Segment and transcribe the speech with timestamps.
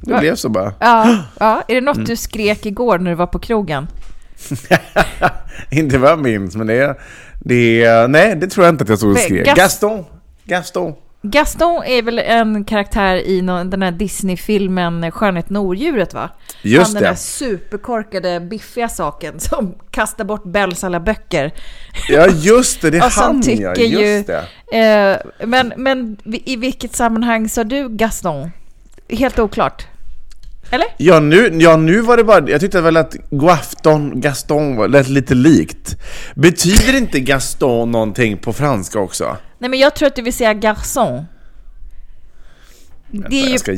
[0.00, 0.74] Det blev så bara.
[0.80, 1.62] Ja, ja.
[1.68, 1.84] Är det Mm.
[1.84, 3.86] något du skrek igår när du var på krogen?
[5.70, 6.96] inte vad jag minns, men det.
[7.40, 9.44] Det nej, det tror jag inte att jag stod och Men skrev.
[9.44, 10.04] Gas- Gaston.
[10.44, 10.94] Gaston.
[11.24, 16.30] Gaston är väl en karaktär i nå- den här Disney-filmen Skönheten och odjuret va?
[16.62, 17.08] Just Han den det.
[17.08, 21.52] där superkorkade, biffiga saken som kastar bort Bells alla böcker.
[22.08, 22.90] Ja, just det.
[22.90, 23.74] Det är han, ja.
[23.74, 24.34] Just ju...
[24.72, 24.78] det.
[25.40, 28.50] Eh, men, men i vilket sammanhang sa du Gaston?
[29.12, 29.86] Helt oklart.
[30.70, 30.86] Eller?
[30.96, 32.48] Ja nu, ja, nu var det bara...
[32.50, 35.96] Jag tyckte väl att Guafton, Gaston var- lät lite likt.
[36.34, 39.36] Betyder inte Gaston någonting på franska också?
[39.58, 41.24] Nej men jag tror att du vill säga garçon.
[43.10, 43.50] Det är ju...
[43.50, 43.72] Jag ska...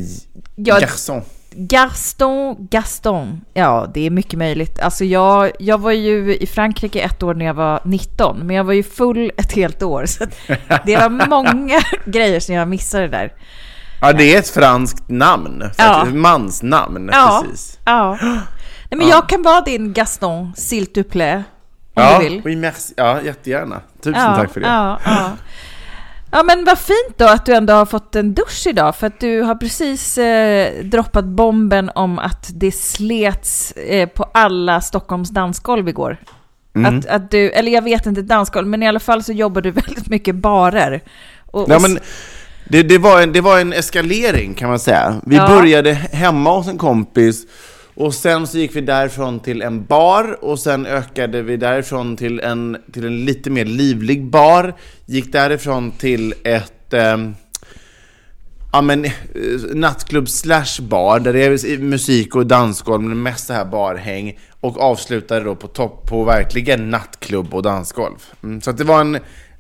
[0.57, 1.23] Ja, Garçon.
[1.57, 3.41] Gaston, Gaston.
[3.55, 4.79] Ja, det är mycket möjligt.
[4.81, 8.65] Alltså jag, jag var ju i Frankrike ett år när jag var 19, men jag
[8.65, 10.07] var ju full ett helt år.
[10.07, 10.25] Så
[10.87, 13.33] det var många grejer som jag missade där.
[14.01, 15.65] Ja, det är ett franskt namn.
[15.77, 16.05] Ja.
[16.05, 17.79] Mansnamn, Ja, precis.
[17.85, 18.19] ja.
[18.91, 21.45] Nej, men jag kan vara din Gaston, s'il te plaît,
[21.95, 22.43] om Ja, du vill.
[22.45, 22.95] oui, merci.
[22.97, 23.81] ja, jättegärna.
[24.03, 24.67] Tusen ja, tack för det.
[24.67, 25.31] Ja, ja.
[26.33, 29.21] ja, men vad fint då att du ändå har fått en dusch idag, för att
[29.21, 35.89] du har precis eh, droppat bomben om att det slets eh, på alla Stockholms dansgolv
[35.89, 36.17] igår.
[36.77, 36.99] Mm.
[36.99, 39.71] Att, att du, eller jag vet inte dansgolv, men i alla fall så jobbar du
[39.87, 41.01] väldigt mycket barer.
[41.47, 41.99] Och, Ja, och- men
[42.69, 45.21] det, det, var en, det var en eskalering kan man säga.
[45.27, 45.49] Vi Ja.
[45.49, 47.47] började hemma hos en kompis
[47.95, 52.41] och sen så gick vi därifrån till en bar och sen ökade vi därifrån till
[52.41, 54.75] en, till en lite mer livlig bar.
[55.07, 57.35] Gick därifrån till ett ehm,
[58.73, 59.11] ja, men, eh,
[59.75, 64.81] nattklubb slash bar där det är musik och dansgolv men mest så här barhäng och
[64.81, 68.17] avslutade då på topp på verkligen nattklubb och dansgolv.
[68.43, 69.19] Mm, så att det var en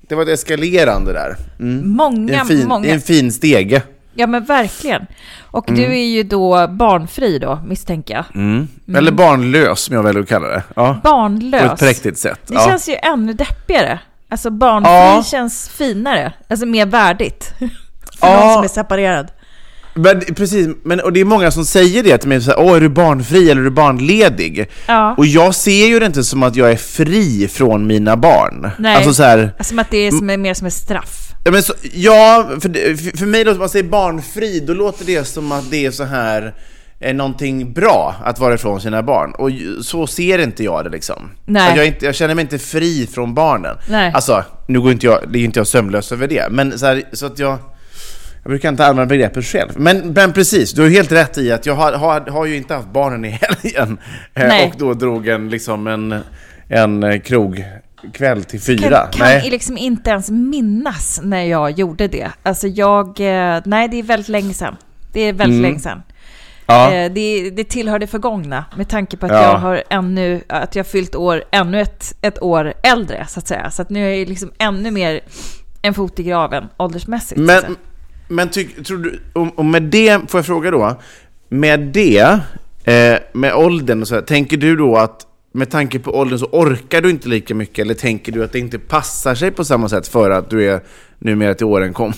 [0.08, 1.36] det var ett eskalerande där.
[1.60, 1.90] Mm.
[1.90, 2.88] många, En fin, många.
[2.88, 3.82] en fin stege.
[4.14, 5.06] Ja, men verkligen.
[5.50, 5.80] Och Mm.
[5.80, 8.24] du är ju då barnfri då, misstänker jag.
[8.96, 10.62] Eller barnlös som jag väljer att kalla det.
[10.76, 11.00] Ja.
[11.04, 11.62] Barnlös.
[11.62, 12.40] På ett präktigt sätt.
[12.46, 12.66] Det ja.
[12.68, 13.98] känns ju ännu deppigare.
[14.28, 15.22] Alltså barnfri Ja.
[15.26, 16.32] känns finare.
[16.48, 17.52] Alltså mer värdigt.
[18.20, 18.40] För Ja.
[18.44, 19.28] någon som är separerad.
[19.94, 22.76] Men, precis, men, och det är många som säger det till mig, så här, Åh,
[22.76, 24.70] är du barnfri eller är du barnledig?
[24.86, 25.14] Ja.
[25.18, 28.70] Och jag ser ju det inte som att jag är fri från mina barn.
[28.78, 28.96] Nej.
[28.96, 31.32] Alltså så här, Som att det är som är mer som ett straff.
[31.44, 35.52] ja, men så, ja för, för, mig när man säger barnfri, då låter det som
[35.52, 36.54] att det är så här
[37.00, 39.34] är någonting bra att vara ifrån sina barn.
[39.38, 39.50] Och
[39.84, 41.30] så ser inte jag det liksom.
[41.44, 41.76] Nej.
[41.76, 43.76] Jag, inte, jag känner mig inte fri från barnen.
[43.88, 44.12] Nej.
[44.14, 47.26] Alltså, nu går inte jag, är inte jag sömnlös över det, men så, här, så
[47.26, 47.58] att jag...
[48.44, 49.70] Jag brukar inte använda begreppet själv.
[49.76, 52.74] Men, men precis, du har helt rätt i att jag har, har, har ju inte
[52.74, 53.98] haft barnen i helgen.
[54.34, 54.66] Eh, Nej.
[54.72, 56.14] Och då drog en, liksom en,
[56.68, 58.88] en eh, krogkväll till fyra.
[58.98, 59.50] Kan, kan Nej.
[59.50, 62.28] liksom inte ens minnas när jag gjorde det.
[62.42, 63.06] Alltså jag...
[63.20, 64.76] eh, Nej, det är väldigt länge sedan.
[65.12, 65.92] Det är väldigt länge sedan.
[65.92, 66.02] Mm.
[66.66, 67.08] Ja.
[67.08, 69.42] Det, det tillhör det förgångna med tanke på att Ja.
[69.42, 73.70] jag har ännu, att jag fyllt år, ännu ett, ett år äldre så att säga.
[73.70, 75.20] Så att nu är jag liksom ännu mer
[75.82, 77.40] en fot i graven åldersmässigt.
[77.40, 77.76] Men
[78.28, 81.00] men tyck, tror du, och, och med det, får jag fråga då,
[81.48, 82.40] med det,
[82.84, 86.46] eh, med åldern och så här, tänker du då att med tanke på åldern så
[86.46, 89.88] orkar du inte lika mycket eller tänker du att det inte passar sig på samma
[89.88, 90.80] sätt för att du är
[91.18, 92.14] numera till åren kommen?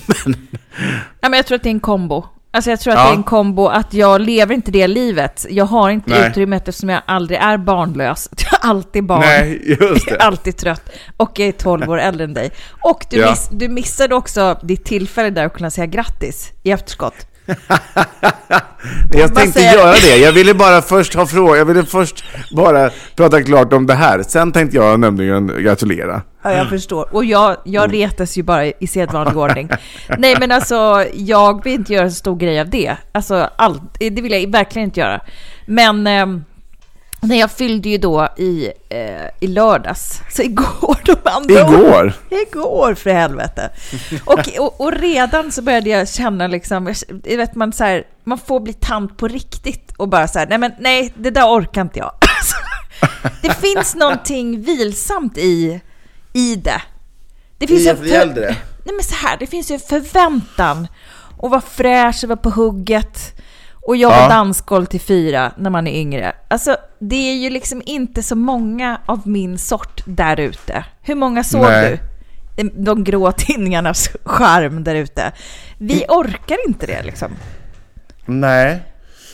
[1.20, 2.24] Ja, men jag tror att det är en kombo.
[2.56, 3.04] Alltså jag tror att Ja.
[3.04, 5.46] det är en kombo att jag lever inte det livet.
[5.50, 6.30] Jag har inte Nej.
[6.30, 8.28] utrymmet eftersom jag aldrig är barnlös.
[8.50, 9.20] Jag är alltid barn.
[9.20, 10.18] Nej, just det.
[10.18, 10.82] alltid trött.
[11.16, 12.50] Och jag är 12 år äldre än dig.
[12.82, 13.30] Och du, Ja.
[13.30, 17.14] miss, du missade också ditt tillfälle där att kunna säga grattis i efterskott.
[19.10, 20.16] Jag tänkte säger- göra det.
[20.16, 21.56] Jag ville bara först ha fråga.
[21.56, 22.24] Jag ville först
[22.56, 24.22] bara prata klart om det här.
[24.22, 26.22] Sen tänkte jag nämligen gratulera.
[26.42, 27.14] Ja, jag förstår.
[27.14, 27.96] Och jag, jag Mm.
[27.96, 29.68] retas ju bara i sedvanlig ordning.
[30.18, 32.96] Nej, men alltså, jag vill inte göra så stor grej av det.
[33.12, 35.20] Alltså, allt, det vill jag verkligen inte göra.
[35.66, 36.44] Men ehm,
[37.26, 42.12] när jag fyllde ju då i, eh, i lördags, så igår de andra Igår?
[42.30, 43.70] Igår för helvete.
[44.24, 46.94] Och, och, och redan så började jag känna liksom,
[47.24, 50.46] jag vet man så här, man får bli tant på riktigt och bara så här,
[50.46, 52.12] nej men nej, det där orkar inte jag.
[53.42, 55.80] Det finns någonting vilsamt i,
[56.32, 56.82] i det.
[57.58, 58.56] Det finns I en att bli äldre?
[58.84, 60.88] Nej men så här, det finns ju en förväntan
[61.42, 63.35] att vara fräsch och vara på hugget
[63.86, 64.28] och jobba Ja.
[64.28, 66.32] dansgolv till fyra när man är yngre.
[66.48, 70.84] Alltså, det är ju liksom inte så många av min sort där ute.
[71.02, 72.00] Hur många såg Nej.
[72.56, 72.70] du?
[72.74, 75.32] De- grå tidningarnas charm där ute.
[75.78, 77.30] Vi orkar inte det liksom.
[78.26, 78.82] Nej.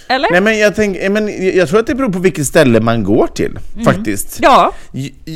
[0.09, 0.31] Eller?
[0.31, 3.27] Nej men jag, tänk, men jag tror att det beror på vilket ställe man går
[3.27, 4.39] till, faktiskt.
[4.43, 4.73] Ja,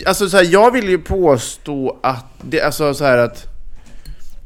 [0.06, 3.46] Alltså så här, jag vill ju påstå att det, alltså så här att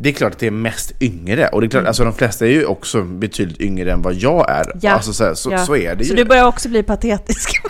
[0.02, 2.46] det är klart att det är mest yngre, och det är klart, alltså de flesta
[2.46, 4.64] är ju också betydligt yngre än vad jag är.
[4.64, 4.78] Mm.
[4.82, 4.92] Ja.
[4.92, 5.66] Alltså så, här, så, ja.
[5.66, 6.10] så är det ju.
[6.10, 7.50] Så du börjar också bli patetisk.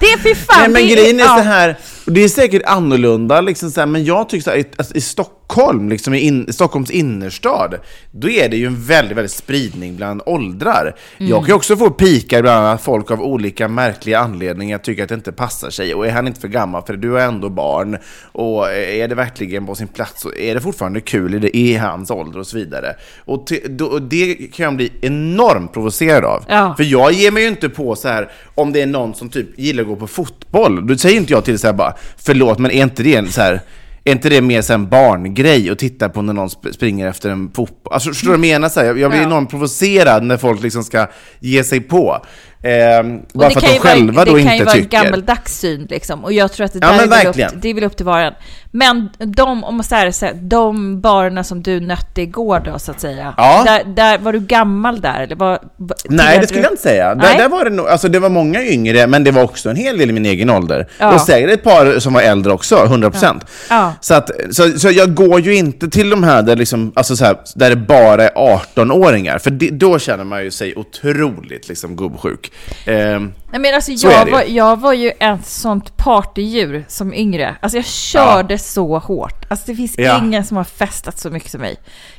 [0.00, 0.56] det är fy fan.
[0.58, 1.36] Nej men grejen är ja.
[1.36, 1.78] så här,
[2.08, 4.94] och det är säkert annorlunda, liksom så här, men jag tycker så här, i, alltså,
[4.94, 7.74] i Stockholm, liksom i, in, i Stockholms innerstad,
[8.10, 10.96] då är det ju en väldigt, väldigt spridning bland åldrar.
[11.18, 11.30] Mm.
[11.30, 15.08] Jag kan ju också få pikar bland annat folk av olika märkliga anledningar tycker att
[15.08, 17.98] det inte passar sig, och är han inte för gammal för du är ändå barn,
[18.22, 21.76] och är det verkligen på sin plats, så är det fortfarande kul i, det, i
[21.76, 22.94] hans ålder och så vidare.
[23.24, 26.44] Och, te, då, och det kan jag bli enormt provocerad av.
[26.48, 26.74] Ja.
[26.76, 29.58] För jag ger mig ju inte på så här om det är någon som typ
[29.58, 30.86] gillar att gå på fotboll.
[30.86, 33.60] Då säger inte jag till så här bara, förlåt men är inte det så här
[34.04, 37.50] är inte det mer en barngrej att titta på när någon sp- springer efter en
[37.54, 37.92] fotboll?
[37.94, 38.68] Alltså förstår du vad jag menar?
[38.68, 39.26] Så här, jag, jag blir Ja.
[39.26, 41.06] enormt provocerad när folk liksom ska
[41.40, 42.24] ge sig på.
[42.62, 44.64] Och bara det för att kan de ju själva vara, då det kan inte ju
[44.64, 45.02] vara en tycker.
[45.04, 46.24] gammaldags syn liksom.
[46.24, 47.96] Och jag tror att det Ja, där men är, väl upp, det är väl upp
[47.96, 48.32] till var och en.
[48.70, 52.90] Men de, om man säger så här, de barerna som du nötte igår då så
[52.90, 53.34] att säga.
[53.36, 53.62] Ja.
[53.66, 55.58] Där, där, var du gammal där eller var,
[56.04, 57.14] Nej, det skulle du- jag inte säga.
[57.14, 59.76] Där, där var det, nog, alltså det var många yngre, men det var också en
[59.76, 60.88] hel del i min egen ålder.
[60.98, 61.14] Ja.
[61.14, 63.40] Och säkert ett par som var äldre också, 100%.
[63.70, 63.92] Ja.
[64.00, 67.24] Så, att, så, så jag går ju inte till de här där, liksom, alltså så
[67.24, 68.30] här, där det bara är
[68.74, 72.47] 18-åringar, för det, då känner man ju sig otroligt liksom, gubbsjuk.
[72.86, 77.56] Ehm, Nej men alltså Så jag var, jag var ju ett sånt partydjur som yngre.
[77.60, 79.44] Alltså jag körde så hårt.
[79.48, 80.18] Alltså det finns Ja.
[80.18, 81.76] ingen som har festat så mycket som mig.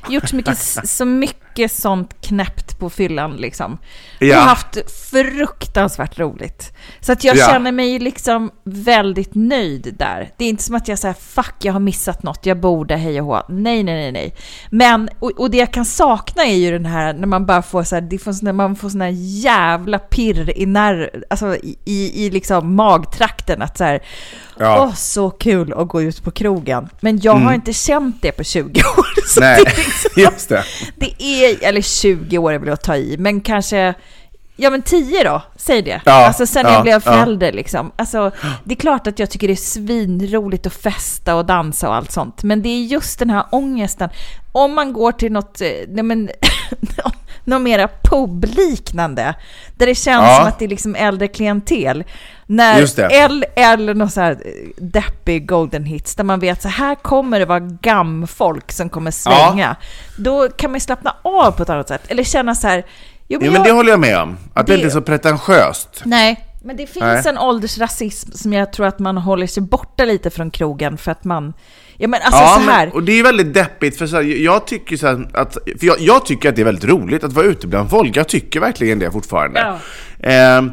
[0.08, 3.78] Gjort så mycket, så mycket sånt knäppt på fyllan liksom.
[4.18, 4.36] Ja.
[4.38, 4.76] Och haft
[5.10, 6.72] fruktansvärt roligt.
[7.00, 7.46] Så att jag Ja.
[7.46, 10.30] känner mig liksom väldigt nöjd där.
[10.36, 13.20] Det är inte som att jag säger fuck jag har missat något, jag borde hej
[13.20, 13.42] och hå.
[13.48, 14.34] Nej, nej, nej, nej.
[14.70, 17.82] Men, och, och det jag kan sakna är ju den här när man bara får
[17.84, 22.26] så här, det får, när man får sån här jävla pirr i när, alltså i,
[22.26, 24.00] i, liksom magtrakten att så här,
[24.58, 24.82] Ja.
[24.82, 26.88] åh så kul att gå ut på krogen.
[27.00, 29.26] Men jag har inte känt det på 20 år.
[29.26, 30.64] Så nej, det liksom, just det.
[30.96, 33.94] det är, eller 20 år är väl att ta i, men kanske,
[34.56, 36.00] ja men 10 då, säg det.
[36.04, 37.00] Ja, alltså sen ja, jag blev ja.
[37.00, 37.92] förälder liksom.
[37.96, 38.30] Alltså,
[38.64, 42.12] det är klart att jag tycker det är svinroligt att festa och dansa och allt
[42.12, 44.10] sånt, men det är just den här ångesten.
[44.52, 46.30] Om man går till något, eh, nej men,
[47.50, 49.34] något mera publiknande,
[49.76, 50.36] där det känns Ja.
[50.36, 52.04] som att det är liksom äldre klientel.
[52.46, 53.02] När det.
[53.62, 54.38] Eller, någon så här
[54.76, 59.76] deppig golden hits där man vet så här kommer det vara gamfolk som kommer svänga.
[60.18, 62.02] Då kan man slappna av på ett annat sätt.
[62.08, 62.86] Eller känna så här,
[63.28, 64.36] jo, Jo, men det håller jag med om.
[64.54, 66.02] Att det, Det- inte är så pretentiöst.
[66.04, 67.22] Nej, men det finns Nej.
[67.28, 71.24] en åldersrasism som jag tror att man håller sig borta lite från krogen för att
[71.24, 71.52] man...
[72.00, 72.86] Ja men alltså ja, så här.
[72.86, 75.52] Men, och det är ju väldigt deppigt, för så här, jag tycker så här att,
[75.52, 78.16] för jag, jag tycker att det är väldigt roligt att vara ute bland folk.
[78.16, 79.60] Jag tycker verkligen det fortfarande.
[79.60, 79.78] Ja.
[80.28, 80.70] Ehm,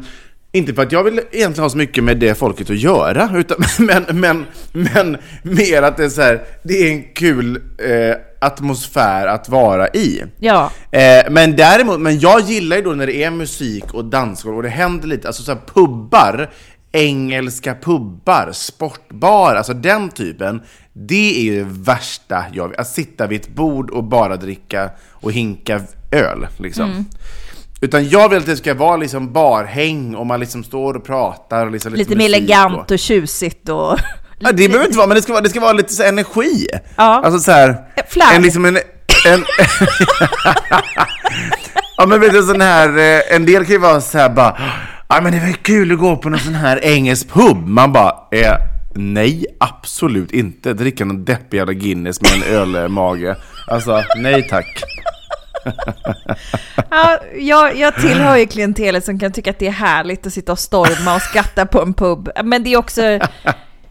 [0.52, 3.58] inte för att jag vill egentligen ha så mycket med det folket att göra, utan,
[3.78, 9.26] men, men, men mer att det är så här, det är en kul eh, atmosfär
[9.26, 10.22] att vara i.
[10.38, 10.70] Ja.
[10.90, 14.62] Eh, men däremot, men jag gillar ju då när det är musik och dansgolv och
[14.62, 16.50] det händer lite, alltså så här pubbar,
[16.92, 20.62] engelska pubbar, sportbar, alltså den typen.
[21.00, 22.80] Det är ju det värsta jag vet.
[22.80, 27.04] Att sitta vid ett bord och bara dricka och hinka öl, liksom.
[27.80, 31.66] Utan jag vill att det ska vara liksom barhäng och man liksom står och pratar
[31.66, 33.98] och liksom lite, lite mer elegant och tjusigt och...
[34.40, 36.66] Ja, det behöver inte vara, men det ska vara, det ska vara lite så energi.
[36.96, 37.22] Ja.
[37.24, 37.76] Alltså så här,
[38.08, 38.34] Flärd.
[38.36, 38.76] en liksom en...
[39.26, 39.44] en
[41.96, 44.56] ja men vet du sån här, eh, en del kan ju vara så här bara,
[45.08, 47.66] ja men det var kul att gå på någon sån här engelsk pub.
[47.66, 48.54] Man bara, eh,
[48.98, 50.72] nej absolut inte.
[50.72, 53.36] Dricka någon deppig jävla Guinness med en ölmage.
[53.66, 54.82] Alltså, nej tack.
[56.90, 60.52] Ja, jag, jag tillhör ju klientelet som kan tycka att det är härligt att sitta
[60.52, 62.30] och storma och skratta på en pub.
[62.44, 63.02] Men det är också,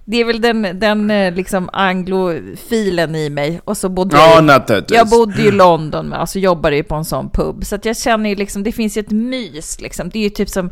[0.06, 3.62] det är väl den, den eh, liksom anglofilen i mig.
[3.64, 7.06] Och så bodde Ja, jag, jag bodde ju i London alltså jobbade ju på en
[7.06, 7.66] sån pub.
[7.66, 10.10] Så att jag känner ju liksom, det finns ju ett mys liksom.
[10.10, 10.70] Det är ju typ som,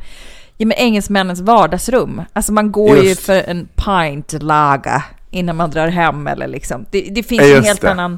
[0.57, 2.21] ja men engelsmännens vardagsrum.
[2.33, 3.21] Alltså man går ju Just.
[3.25, 6.85] för en pint laga innan man drar hem eller liksom.
[6.91, 7.91] Det, det finns Ja, ju en just helt det.
[7.91, 8.17] annan...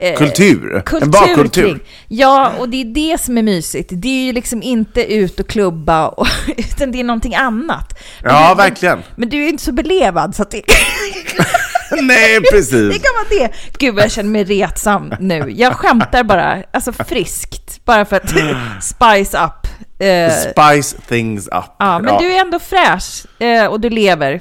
[0.00, 0.82] eh, Kultur.
[0.86, 1.62] kultur en barkultur.
[1.62, 1.80] kring.
[2.08, 3.90] Ja, och det är det som är mysigt.
[3.92, 7.98] Det är ju liksom inte ut och klubba, och, utan det är någonting annat.
[8.22, 8.98] Men Ja, verkligen.
[9.16, 10.62] Men du är ju inte så belevad, så att det,
[12.02, 13.02] nej, det precis.
[13.02, 13.54] kan vara det.
[13.78, 15.44] Gud, vad jag känner mig retsam nu.
[15.56, 18.28] Jag skämtar bara, alltså friskt, bara för att
[18.82, 19.66] spice up.
[19.98, 21.64] Eh, Spice things up.
[21.78, 24.40] ja, men du är ändå fräsch eh, och du lever.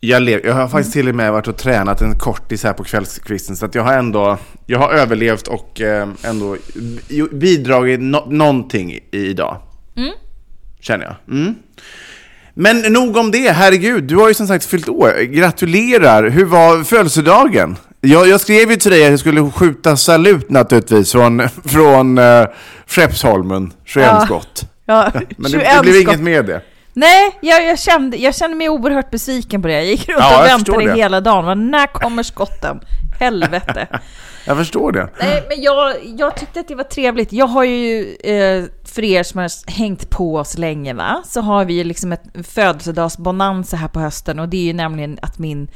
[0.00, 2.84] Jag, lev, jag har faktiskt till och med varit och tränat en kortis här på
[2.84, 6.56] kvällskvisten så att jag har ändå jag har överlevt och eh, ändå
[7.32, 9.60] bidragit no, någonting i, idag.
[10.80, 11.36] Känner jag.
[11.36, 11.54] Mm.
[12.58, 14.04] Men nog om det, herregud.
[14.04, 15.22] Du har ju som sagt fyllt år.
[15.22, 16.28] Gratulerar.
[16.28, 17.76] Hur var födelsedagen?
[18.00, 22.46] Jag, jag skrev ju till dig att jag skulle skjuta salut naturligtvis från, från uh,
[22.86, 24.20] Skeppsholmen, 21 Ja.
[24.26, 24.62] skott.
[24.86, 26.60] Ja, Men det, 21 det blev inget med det.
[26.92, 29.74] Nej, jag, jag, kände, jag kände mig oerhört besviken på det.
[29.74, 30.94] Jag gick runt Ja, och väntade det.
[30.94, 31.44] hela dagen.
[31.44, 32.80] Men när kommer skotten?
[33.20, 33.86] Helvete.
[34.48, 35.08] Jag förstår det.
[35.20, 37.32] Nej, men jag, jag tyckte att det var trevligt.
[37.32, 38.64] Jag har ju, eh,
[38.96, 41.22] för er som har hängt på oss länge, va?
[41.26, 45.38] så har vi liksom ett födelsedagsbonanza här på hösten och det är ju nämligen att
[45.38, 45.68] min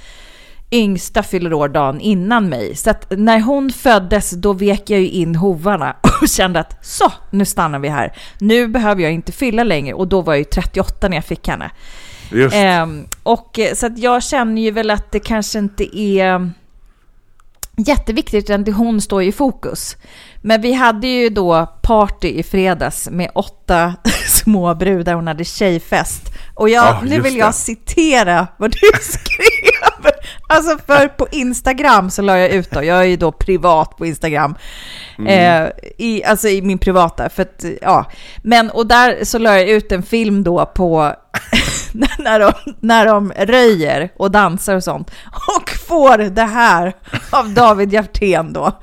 [0.71, 2.77] yngsta fyller år dagen innan mig.
[2.77, 7.13] Så att när hon föddes, då vek jag ju in hovarna och kände att så,
[7.31, 8.13] nu stannar vi här.
[8.39, 11.49] Nu behöver jag inte fylla längre och då var jag ju 38 när jag fick
[11.49, 11.71] henne.
[12.33, 12.57] Just.
[12.57, 16.51] Ehm, och eh, så att jag känner ju väl att det kanske inte är
[17.83, 19.97] jätteviktigt utan hon står i fokus.
[20.43, 23.95] Men vi hade ju då party i fredags med åtta
[24.27, 25.15] små brudar.
[25.15, 26.23] Hon hade tjejfest.
[26.55, 27.53] Och jag, Ja, nu vill jag det.
[27.53, 30.13] citera vad du skrev.
[30.49, 34.07] Alltså för på Instagram så la jag ut då, jag är ju då privat på
[34.07, 34.55] Instagram.
[35.19, 35.63] Mm.
[35.65, 38.11] Eh, i, alltså i min privata, för att, ja.
[38.43, 41.15] Men, och där så la jag ut en film då på
[42.19, 45.11] när, de, när de röjer och dansar och sånt.
[45.57, 46.93] Och får det här
[47.31, 48.81] av David Hjertén då.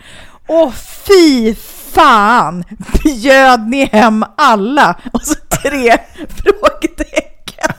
[0.48, 0.74] Och
[1.08, 1.56] fy
[1.94, 2.64] fan,
[3.04, 4.96] bjöd ni hem alla?
[5.14, 5.34] Och så
[5.64, 5.98] tre
[6.44, 7.76] frågetecken.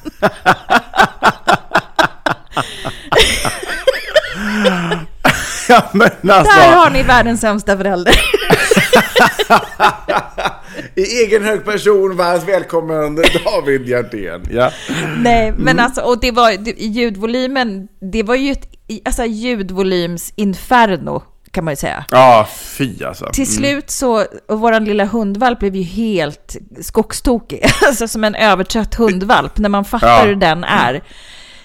[5.69, 8.15] Ja, alltså, Där har ni världens sämsta förälder.
[10.95, 14.43] i egen hög person, varmt välkommen David Hjertén.
[14.51, 14.71] Ja.
[15.19, 18.69] Nej, men alltså, och det var ljudvolymen, det var ju ett
[19.05, 22.05] alltså, ljudvolymsinferno kan man ju säga.
[22.11, 23.31] ja, fy alltså.
[23.33, 28.95] Till slut så, och våran lilla hundvalp blev ju helt skogstokig, alltså som en övertrött
[28.95, 30.23] hundvalp, när man fattar Ja.
[30.25, 31.03] hur den är.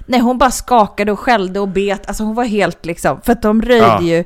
[0.05, 3.41] Nej, hon bara skakade och skällde och bet, alltså hon var helt liksom, för att
[3.41, 4.01] de röjde Ja.
[4.01, 4.23] ju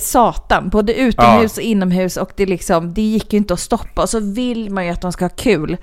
[0.00, 4.08] satan, både utomhus och inomhus och det liksom, det gick ju inte att stoppa och
[4.08, 5.76] så vill man ju att de ska ha kul.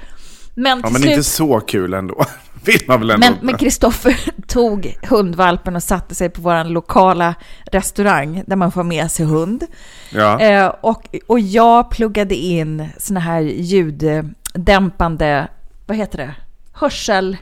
[0.55, 1.11] Men Ja, men slut...
[1.11, 2.25] inte så kul ändå.
[2.65, 7.35] Vill man väl ändå men Kristoffer tog hundvalpen och satte sig på vår lokala
[7.71, 9.63] restaurang där man får med sig hund.
[10.13, 10.39] ja.
[10.39, 15.47] Eh, och, och jag pluggade in såna här ljuddämpande,
[15.85, 16.35] vad heter det?
[16.73, 17.37] Hörsel...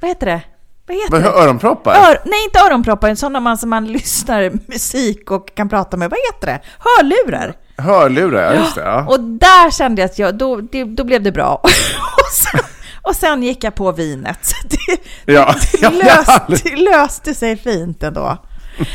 [0.00, 0.42] Vad heter det?
[0.86, 1.28] Vad heter Vad, det?
[1.28, 1.92] öronproppar?
[1.94, 6.10] Ör, nej, inte öronproppar, sådana man som man lyssnar musik och kan prata med.
[6.10, 6.60] Vad heter det?
[6.78, 7.54] Hörlurar.
[7.76, 8.80] Hörlurar, ja just det.
[8.80, 9.04] Ja.
[9.08, 11.54] Och där kände jag att jag, då, det, då blev det bra.
[11.64, 12.60] och, sen,
[13.02, 14.52] och sen gick jag på vinet.
[14.64, 15.54] Det, Ja.
[15.72, 18.36] det, Ja, löste, det löste sig fint ändå.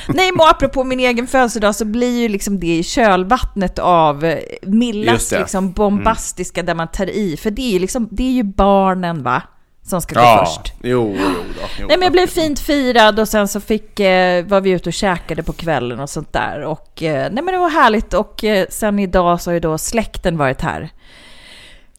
[0.08, 4.40] Nej, men apropå min egen födelsedag så blir ju liksom det i kölvattnet av eh,
[4.62, 5.36] Millas det.
[5.36, 5.44] Mm.
[5.44, 7.38] liksom bombastiska där man tar i.
[7.38, 9.42] För det är ju liksom, det är ju barnen va,
[9.86, 10.46] som ska gå ja.
[10.46, 10.74] först.
[10.84, 11.26] Jo, jo,
[11.56, 14.70] då, jo Nej men jag blev fint firad och sen så fick, eh, var vi
[14.72, 16.62] ute och käkade på kvällen och sånt där.
[16.64, 19.78] Och eh, nej men det var härligt och eh, sen idag så har ju då
[19.78, 20.90] släkten varit här.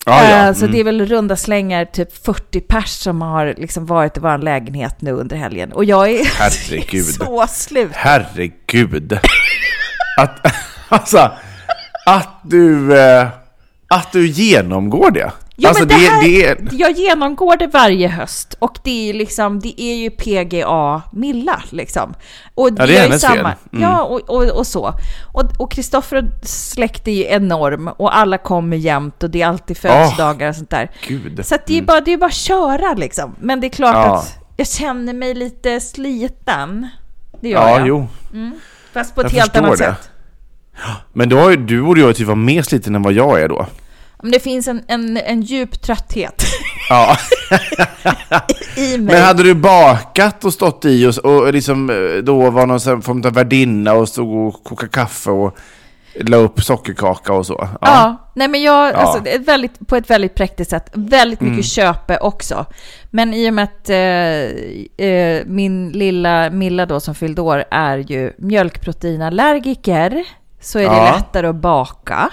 [0.07, 0.47] Ja, ja.
[0.49, 0.73] Eh, Så Mm.
[0.73, 5.01] det är väl runda slängar typ 40 pers som har liksom varit i vår lägenhet
[5.01, 5.73] nu under helgen.
[5.73, 7.05] Och jag är Herregud.
[7.05, 7.91] så slut.
[7.93, 9.13] Herregud.
[10.21, 10.47] Att,
[10.89, 11.31] alltså,
[12.07, 12.99] att du...
[12.99, 13.29] Eh,
[13.89, 15.31] Att du genomgår det?
[15.59, 16.69] Jo, alltså men det här, det är...
[16.73, 21.63] Jag genomgår det varje höst och det är, liksom, det är ju PGA Milla.
[21.71, 22.15] Liksom.
[22.55, 23.39] Och det är hennes fel.
[23.39, 23.55] Mm.
[23.71, 24.95] Ja, och, och, och så.
[25.59, 30.49] Och Kristoffer släkt är ju enorm och alla kommer jämt och det är alltid födelsedagar
[30.49, 30.91] och sånt där.
[31.09, 31.47] Gud.
[31.47, 31.87] Så det, är Mm.
[31.87, 33.35] bara, det är bara att köra liksom.
[33.41, 34.17] Men det är klart Ja.
[34.19, 36.89] att jag känner mig lite sliten.
[37.41, 37.89] Det gör Ja, jag.
[37.89, 38.07] jo.
[38.93, 39.77] Fast på ett Jag helt annat det.
[39.79, 40.11] sätt.
[41.13, 43.49] Men då har ju, du borde ju typ vara mer sliten än vad jag är
[43.49, 43.67] då.
[44.23, 46.45] Men det finns en, en, en djup trötthet
[46.91, 47.17] Ja.
[48.77, 49.15] i mig.
[49.15, 53.23] Men hade du bakat och stått i och, och liksom eh, då var någon form
[53.27, 55.57] av värdinna och stod och kokade kaffe och
[56.21, 57.69] la upp sockerkaka och så?
[57.81, 58.89] Ja, nej men jag, Ja.
[58.91, 59.01] Mm.
[59.01, 62.67] alltså, är väldigt, på ett väldigt praktiskt sätt, väldigt mycket köpe också.
[63.11, 67.99] Men i och med att eh, eh, min lilla Milla då som fyllde år är
[67.99, 70.25] ju mjölkproteinallergiker
[70.61, 71.15] så är det Ja.
[71.17, 72.31] lättare att baka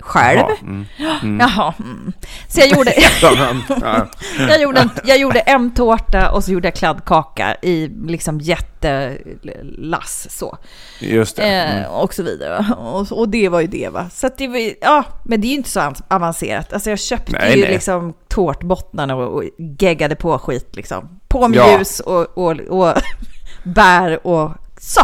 [0.00, 0.38] själv.
[0.38, 1.40] Jaha, mm.
[1.40, 1.74] Jaha.
[1.78, 2.12] Mm.
[2.48, 4.06] Så jag gjorde, Ja, ja.
[4.48, 10.26] jag, gjorde en, jag gjorde en tårta och så gjorde jag kladdkaka i liksom jättelass
[10.30, 10.58] så.
[11.00, 11.42] Just det.
[11.42, 11.82] Mm.
[11.82, 12.66] Eh, och så vidare.
[12.78, 14.06] Och, och det var ju det va.
[14.12, 16.72] Så det var ju, ja, men det är ju inte så av- avancerat.
[16.72, 17.72] Alltså jag köpte Nej, ju nej.
[17.72, 19.44] liksom tårtbottnarna och, och
[19.78, 21.20] geggade på skit liksom.
[21.28, 21.78] På med Ja.
[21.78, 22.94] ljus och, och, och
[23.62, 25.00] bär och så.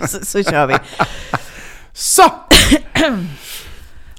[0.00, 0.74] så, så, så kör vi.
[1.92, 2.22] Så!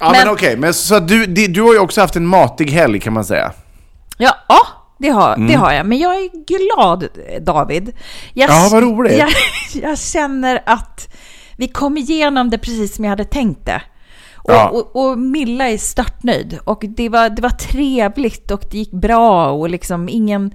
[0.05, 2.99] Ja men, Men- okej, men så du, du har ju också haft en matig helg
[2.99, 3.51] kan man säga.
[4.17, 4.59] Ja, ja
[4.99, 5.47] det, har, Mm.
[5.47, 5.85] det har jag.
[5.85, 7.07] Men jag är glad,
[7.41, 7.91] David.
[8.33, 9.17] Jag, Ja, vad roligt.
[9.17, 9.29] Jag,
[9.89, 11.07] jag känner att
[11.57, 13.81] vi kom igenom det precis som jag hade tänkt det.
[14.35, 14.69] Och, Ja.
[14.69, 16.59] och, och Milla är störtnöjd.
[16.63, 20.53] Och det var, det var trevligt och det gick bra och liksom ingen...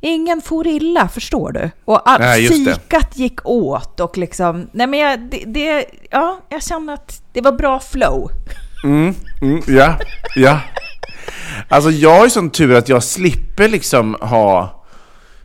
[0.00, 1.70] Ingen for illa, förstår du?
[1.84, 4.68] Och all, Nej, fikat gick åt och liksom...
[4.72, 8.30] Nej men jag, det, det, ja, jag känner att det var bra flow.
[8.84, 9.98] Mm, mm, ja,
[10.36, 10.60] ja.
[11.68, 14.84] Alltså jag har ju sån tur att jag slipper liksom ha,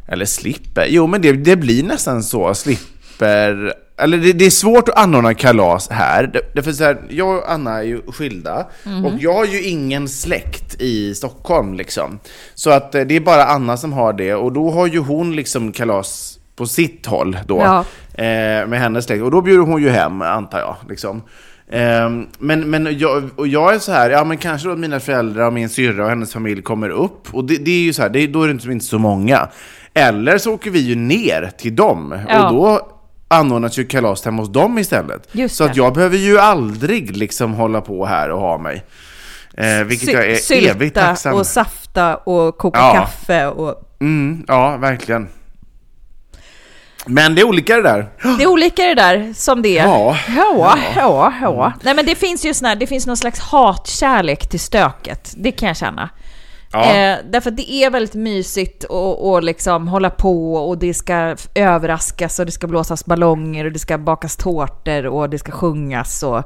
[0.08, 4.90] eller slipper, jo men det, det blir nästan så, slipper, eller det, det är svårt
[4.90, 8.68] att anordna kalas här, Det- därför så här, jag och Anna är ju skilda,
[9.05, 12.20] och jag har ju ingen släkt i Stockholm liksom.
[12.53, 15.36] Så att eh, det är bara Anna som har det, och då har ju hon
[15.36, 17.79] liksom kalas på sitt håll då, Ja.
[18.24, 20.75] eh, med hennes släkt, och då bjuder hon ju hem, antar jag.
[20.90, 21.22] Liksom.
[21.72, 25.46] Ehm, men men jag, och jag är så här, ja men kanske då mina föräldrar
[25.48, 27.34] och min syrra och hennes familj kommer upp.
[27.34, 29.48] Och det, det är ju så här, det, då är det inte, inte så många.
[29.94, 32.20] Eller så åker vi ju ner till dem.
[32.29, 32.48] Ja.
[32.50, 32.88] Och då
[33.27, 35.27] anordnas ju kalas hemma hos dem istället.
[35.31, 35.70] Just så det.
[35.70, 38.84] att jag behöver ju aldrig liksom hålla på här och ha mig.
[39.57, 41.36] Eh, vilket Sy- jag är sylta evigt tacksam.
[41.36, 42.94] och safta och koka Ja.
[42.94, 45.27] kaffe och Mm, ja, verkligen.
[47.05, 48.09] Men det är olika det där.
[48.37, 49.85] Det är olika det där, som det är.
[49.87, 50.18] Ja.
[50.35, 51.74] Ja, ja, ja.
[51.81, 55.33] Nej men det finns ju sån här, det finns någon slags hatkärlek till stöket.
[55.37, 56.09] Det kan jag känna.
[56.72, 56.83] Ja.
[56.83, 62.40] Eh, därför att det är väldigt mysigt och liksom hålla på och det ska överraskas
[62.40, 66.44] och det ska blåsas ballonger och det ska bakas tårtor och det ska sjungas och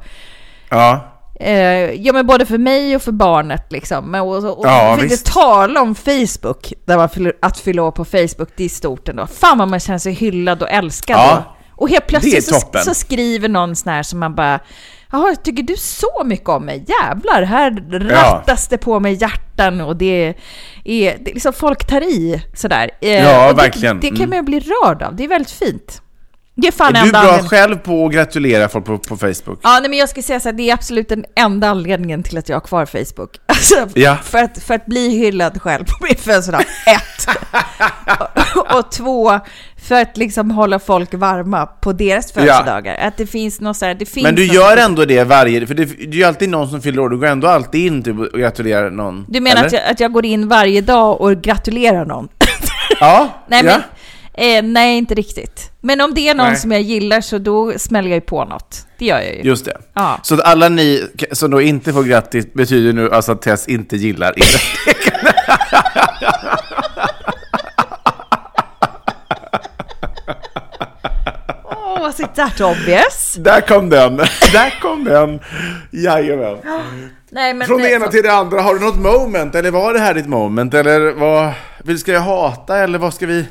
[0.69, 1.11] Ja.
[1.39, 4.15] Eh, ja men både för mig och för barnet liksom.
[4.15, 8.05] Och, och, och Ja, inte tala om Facebook, där man fyller, att fylla år på
[8.05, 9.27] Facebook, det är stort ändå.
[9.27, 11.51] Fan vad man känner sig hyllad och älskad Ja, då.
[11.83, 14.59] Och helt plötsligt så, så skriver någon sån här som man bara
[15.11, 16.85] Jaha, tycker du så mycket om mig?
[16.87, 20.35] Jävlar, här rattas det på med hjärtan och det är,
[20.83, 22.89] det är liksom folk tar i sådär.
[23.01, 23.99] Eh, Ja, och det, verkligen.
[23.99, 24.29] Det kan Mm.
[24.29, 26.01] man ju bli rörd av, det är väldigt fint.
[26.57, 29.17] Det är fan Är du enda bra anledningen- själv på att gratulera folk på, på
[29.17, 29.59] Facebook?
[29.63, 32.37] Ja, nej, men jag ska säga så här, det är absolut den enda anledningen till
[32.37, 33.37] att jag har kvar Facebook.
[33.45, 34.17] Alltså, Ja.
[34.23, 37.27] för, att, för att bli hyllad själv på min födelsedag, ett.
[38.55, 39.39] och, och två,
[39.87, 43.07] för att liksom hålla folk varma på deras födelsedagar.
[43.07, 45.67] Att det finns något så här, det finns Men du gör ändå det varje...
[45.67, 48.03] För det, det är ju alltid någon som fyller år, du går ändå alltid in
[48.03, 49.25] typ, och gratulerar någon.
[49.27, 49.67] Du menar eller?
[49.67, 52.27] att jag, att jag går in varje dag och gratulerar någon?
[52.99, 53.71] Ja, nej, ja.
[53.71, 53.81] men,
[54.37, 55.71] eh, nej, inte riktigt.
[55.81, 56.57] Men om det är någon Nej.
[56.57, 58.87] som jag gillar så då smäller jag ju på något.
[58.99, 59.41] Det gör jag ju.
[59.41, 59.77] Just det.
[59.93, 60.19] Ja.
[60.23, 64.39] Så alla ni som då inte får grattis betyder nu alltså att Tess inte gillar
[64.39, 64.45] er.
[71.99, 73.35] Was it that obvious?
[73.39, 74.17] Där kom den!
[74.51, 75.39] Där kom den!
[75.91, 76.57] Jajamän.
[77.29, 79.55] Nej, men, Från det ena till det andra, har du något moment?
[79.55, 80.73] Eller var det här ditt moment?
[80.73, 81.53] Eller vad...
[81.99, 83.45] Ska jag hata eller vad ska vi...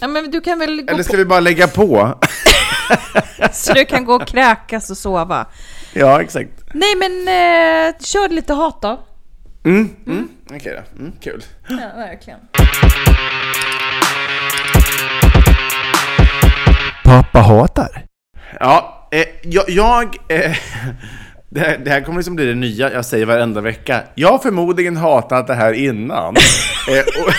[0.00, 2.18] Ja, men du kan väl gå Eller på, ska vi bara lägga på?
[3.52, 5.46] så du kan gå och kräkas och sova.
[5.92, 6.50] Ja, exakt.
[6.74, 9.00] Nej men eh, kör lite hat då.
[9.64, 10.28] Mm, mm.
[10.50, 10.98] Okej då.
[11.00, 11.44] Mm, kul.
[11.68, 12.38] Ja, verkligen.
[17.04, 18.04] Pappa hatar.
[18.60, 19.64] Ja, eh, jag...
[19.68, 20.56] jag eh,
[21.56, 24.02] Det här, det här kommer liksom bli det nya jag säger varenda vecka.
[24.14, 26.36] Jag har förmodligen hatat det här innan.
[26.90, 27.32] eh, och,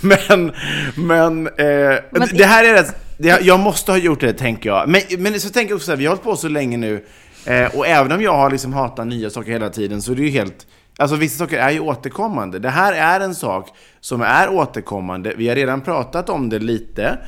[0.00, 0.52] men, men,
[0.96, 4.88] men, eh, Men- det här är rätt, det, jag måste ha gjort det, tänker jag.
[4.88, 7.04] Men, men så tänker jag också så här, vi har hållit på så länge nu.
[7.46, 10.22] Eh, och även om jag har liksom hatat nya saker hela tiden så är det
[10.22, 10.66] ju helt...
[10.98, 12.58] Alltså vissa saker är ju återkommande.
[12.58, 13.68] Det här är en sak
[14.00, 15.34] som är återkommande.
[15.36, 17.18] Vi har redan pratat om det lite.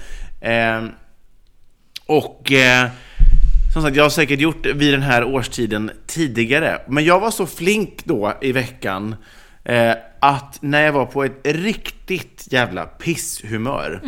[0.41, 0.85] Eh,
[2.07, 2.89] och eh,
[3.75, 6.79] som sagt, jag har säkert gjort vid den här årstiden tidigare.
[6.89, 9.17] Men jag var så flink då i veckan
[9.65, 14.01] eh, att när jag var på ett riktigt jävla pisshumör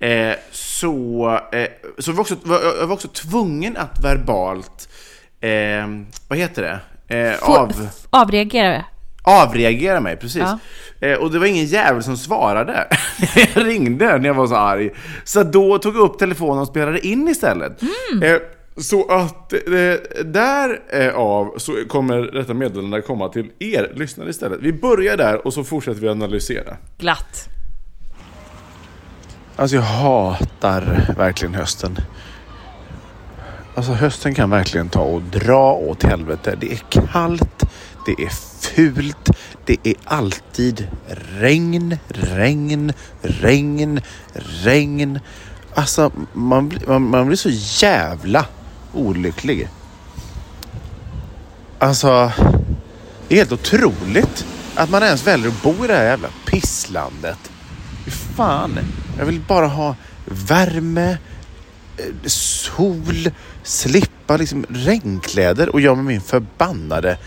[0.00, 1.66] eh, så, eh,
[1.98, 4.88] så var, också, var jag var också tvungen att verbalt,
[5.40, 5.86] eh,
[6.28, 6.78] vad heter det?
[7.18, 8.84] Eh, Få- av, Avreagera.
[9.22, 10.42] avreagera mig, precis.
[10.42, 10.58] Ja.
[11.08, 12.88] Eh, och det var ingen jävel som svarade.
[13.54, 14.90] jag ringde när jag var så arg.
[15.24, 17.82] Så då tog jag upp telefonen och spelade in istället.
[18.22, 18.36] Eh,
[18.76, 19.60] så att eh,
[20.24, 24.60] där eh, av så kommer detta meddelande komma till er lyssnare istället.
[24.60, 26.76] Vi börjar där och så fortsätter vi analysera.
[26.98, 27.48] Glatt.
[29.56, 31.98] Alltså jag hatar verkligen hösten.
[33.74, 36.56] Alltså hösten kan verkligen ta och dra åt helvete.
[36.60, 37.62] Det är kallt,
[38.06, 38.30] det är
[38.60, 39.30] fult,
[39.64, 40.88] det är alltid
[41.38, 44.00] regn, regn, regn,
[44.34, 45.20] regn.
[45.74, 47.50] Alltså man, man, man blir så
[47.84, 48.46] jävla
[48.92, 49.68] olycklig.
[51.78, 52.32] Alltså,
[53.28, 57.50] det är helt otroligt att man ens väljer att bo i det här jävla pisslandet.
[58.04, 58.78] Fy fan.
[59.18, 61.10] Jag vill bara ha värme,
[61.96, 63.30] eh, sol,
[63.62, 67.18] slippa liksom regnkläder och jag med min förbannade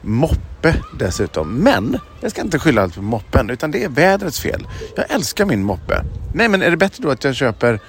[0.00, 1.54] moppe dessutom.
[1.54, 4.68] Men jag ska inte skylla allt på moppen utan det är vädrets fel.
[4.96, 6.04] Jag älskar min moppe.
[6.34, 7.80] Nej men är det bättre då att jag köper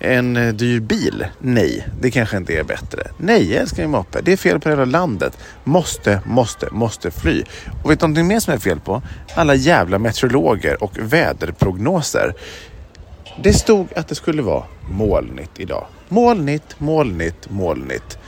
[0.00, 1.26] en eh, dyr bil?
[1.38, 3.02] Nej, det kanske inte är bättre.
[3.16, 4.20] Nej, jag älskar min moppe.
[4.22, 5.38] Det är fel på hela landet.
[5.64, 7.44] Måste, måste, måste fly.
[7.82, 9.02] Och vet du någonting mer som är fel på?
[9.34, 12.34] Alla jävla meteorologer och väderprognoser.
[13.42, 15.86] Det stod att det skulle vara molnigt idag.
[16.08, 18.18] Molnigt, molnigt, molnigt.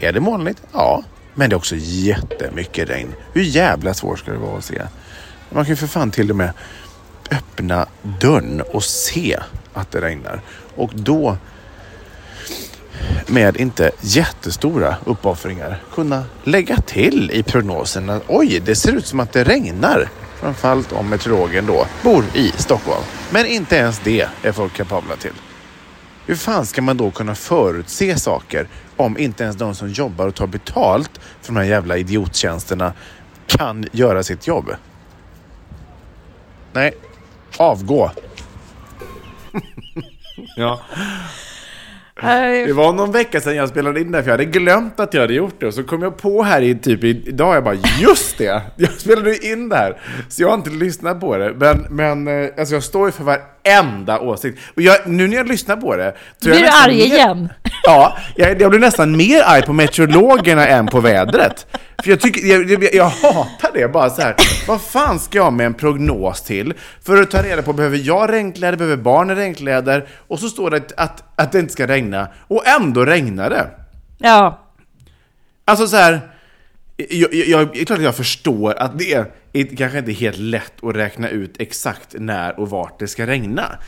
[0.00, 0.62] Är det molnigt?
[0.72, 1.02] Ja.
[1.34, 3.14] Men det är också jättemycket regn.
[3.32, 4.82] Hur jävla svårt ska det vara att se?
[5.50, 6.52] Man kan ju för fan till och med
[7.30, 7.86] öppna
[8.20, 9.38] dörren och se
[9.72, 10.40] att det regnar.
[10.76, 11.36] Och då
[13.26, 19.20] med inte jättestora uppoffringar kunna lägga till i prognosen att oj, det ser ut som
[19.20, 20.08] att det regnar.
[20.40, 23.04] Framförallt om meteorologen då bor i Stockholm.
[23.30, 25.32] Men inte ens det är folk kapabla till.
[26.26, 30.34] Hur fan ska man då kunna förutse saker om inte ens de som jobbar och
[30.34, 32.92] tar betalt för de här jävla idiottjänsterna
[33.46, 34.70] kan göra sitt jobb?
[36.72, 36.92] Nej,
[37.56, 38.10] avgå.
[40.56, 40.80] ja.
[42.66, 45.20] Det var någon vecka sedan jag spelade in det för jag hade glömt att jag
[45.20, 45.66] hade gjort det.
[45.66, 48.62] Och så kom jag på här i typ idag, jag bara just det!
[48.76, 49.96] Jag spelade in det här.
[50.28, 51.54] Så jag har inte lyssnat på det.
[51.54, 54.58] Men, men eh, alltså jag står ju för varenda åsikt.
[54.76, 56.14] Och jag, nu när jag lyssnar på det...
[56.40, 57.48] Blir du arg igen?
[57.82, 61.66] Ja, jag, jag blir nästan mer arg på meteorologerna än på vädret.
[62.02, 64.36] För jag, tycker, jag, jag, jag hatar det bara så här.
[64.68, 66.74] Vad fan ska jag med en prognos till?
[67.02, 68.78] För att ta reda på, behöver jag regnkläder?
[68.78, 70.08] Behöver barnen regnkläder?
[70.28, 72.28] Och så står det att, att, att det inte ska regna.
[72.48, 73.66] Och ändå regnar det.
[74.18, 74.58] Ja.
[75.64, 76.20] Alltså så här.
[76.96, 80.38] Jag, jag, det är klart att jag förstår att det är, är kanske inte helt
[80.38, 83.78] lätt att räkna ut exakt när och vart det ska regna.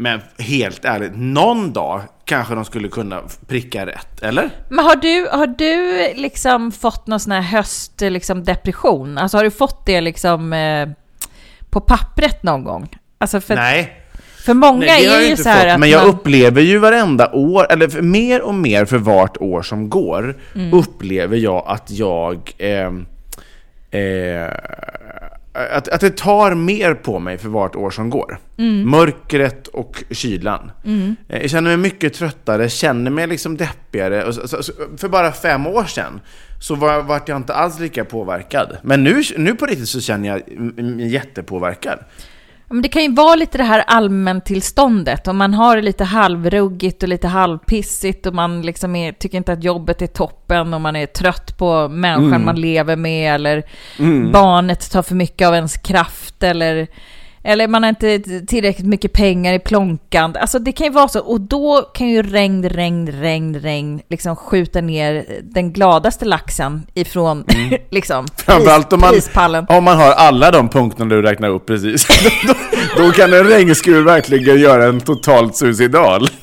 [0.00, 4.50] Men helt ärligt, någon dag kanske de skulle kunna pricka rätt, eller?
[4.68, 9.18] Men har du, har du liksom fått någon sån här höst, liksom depression?
[9.18, 10.88] Alltså har du fått det liksom eh,
[11.70, 12.88] på pappret någon gång?
[13.18, 14.00] Alltså för, Nej.
[14.44, 17.30] för många Nej, är ju så här fått, att men jag man, upplever ju varenda
[17.32, 20.78] år, eller för, mer och mer för vart år som går, Mm.
[20.78, 22.52] upplever jag att jag...
[22.58, 22.86] Eh,
[24.00, 24.52] eh,
[25.52, 28.38] att, att det tar mer på mig för vart år som går.
[28.58, 28.90] Mm.
[28.90, 30.70] Mörkret och kylan.
[31.28, 34.32] Eh, Jag känner mig mycket tröttare, känner mig liksom deppigare.
[34.96, 36.20] För bara fem år sedan
[36.60, 38.76] så var, vart jag inte alls lika påverkad.
[38.82, 41.98] Men nu, nu på riktigt så känner jag mig jättepåverkad.
[42.70, 45.28] Men det kan ju vara lite det här allmäntillståndet.
[45.28, 49.52] Om man har det lite halvruggigt och lite halvpissigt och man liksom är, tycker inte
[49.52, 52.44] att jobbet är toppen och man är trött på människan Mm.
[52.44, 53.62] man lever med eller
[54.32, 56.86] barnet tar för mycket av ens kraft eller,
[57.48, 60.36] eller man har inte tillräckligt mycket pengar i plånkan.
[60.40, 61.20] Alltså det kan ju vara så.
[61.20, 67.44] Och då kan ju regn, regn, regn, regn liksom skjuta ner den gladaste laxen ifrån
[67.90, 68.26] liksom Mm.
[68.60, 69.66] Framförallt om man, prispallen.
[69.68, 72.06] om man har alla de punkterna du räknar upp precis.
[72.46, 72.54] då,
[72.96, 76.28] då kan en regnskur verkligen göra en totalt suicidal.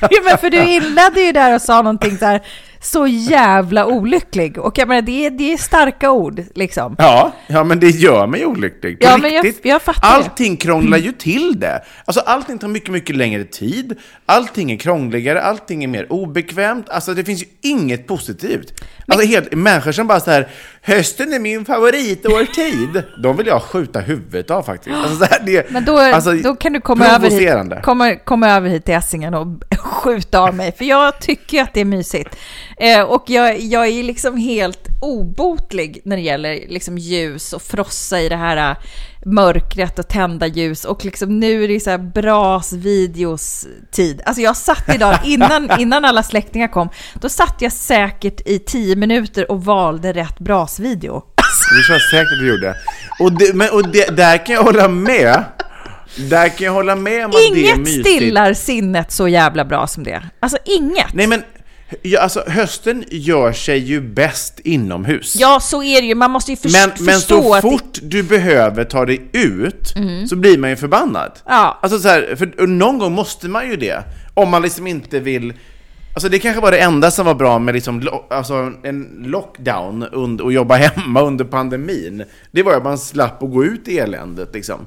[0.00, 2.40] Ja, men för du inledde ju där och sa någonting här
[2.82, 4.58] så jävla olycklig.
[4.58, 6.96] Och jag menar, det är, det är starka ord liksom.
[6.98, 9.00] Ja, ja, men det gör mig olycklig.
[9.00, 9.64] På Ja, men jag- riktigt.
[9.64, 10.14] jag fattar det.
[10.14, 11.82] allting krånglar ju till det.
[12.04, 13.98] Alltså allting tar mycket, mycket längre tid.
[14.26, 16.88] Allting är krångligare, allting är mer obekvämt.
[16.88, 18.80] Alltså det finns ju inget positivt.
[19.08, 20.48] Alltså helt, människor som bara så här,
[20.82, 23.02] hösten är min favoritårtid.
[23.22, 24.96] De vill jag skjuta huvudet av faktiskt.
[24.96, 28.50] Alltså, så här, det, Men då, alltså, då kan du komma över, hit, komma, komma
[28.50, 29.46] över hit till Essingen och
[29.78, 32.36] skjuta av mig, för jag tycker att det är mysigt.
[32.82, 38.20] Eh, och jag, jag är liksom helt obotlig när det gäller liksom ljus och frossa
[38.20, 38.76] i det här eh,
[39.26, 40.84] mörkret och tända ljus.
[40.84, 44.22] Och liksom nu är det så här bras videos tid.
[44.26, 48.96] Alltså jag satt idag, innan, innan alla släktingar kom, då satt jag säkert i tio
[48.96, 51.22] minuter och valde rätt brasvideo.
[51.76, 52.76] Det tror jag säkert du gjorde.
[53.20, 55.44] Och, det, men, och det, där kan jag hålla med.
[56.16, 58.08] Där kan jag hålla med om att det är Inget mysigt.
[58.08, 60.22] stillar sinnet så jävla bra som det.
[60.40, 61.14] Alltså inget.
[61.14, 61.42] Nej men,
[62.02, 65.36] ja, alltså hösten gör sig ju bäst inomhus.
[65.38, 66.14] Ja, så är det ju.
[66.14, 67.62] Man måste ju förs- men, men förstå så att...
[67.62, 67.78] det- Mm.
[67.78, 69.94] fort du behöver ta dig ut
[70.28, 71.32] så blir man ju förbannad.
[71.46, 71.78] Ja.
[71.82, 74.04] Alltså så här, för någon gång måste man ju det.
[74.34, 75.52] Om man liksom inte vill...
[76.14, 80.40] Alltså det kanske var det enda som var bra med liksom, alltså en lockdown und-
[80.40, 82.24] och jobba hemma under pandemin.
[82.50, 84.86] Det var att man slapp att gå ut i eländet liksom.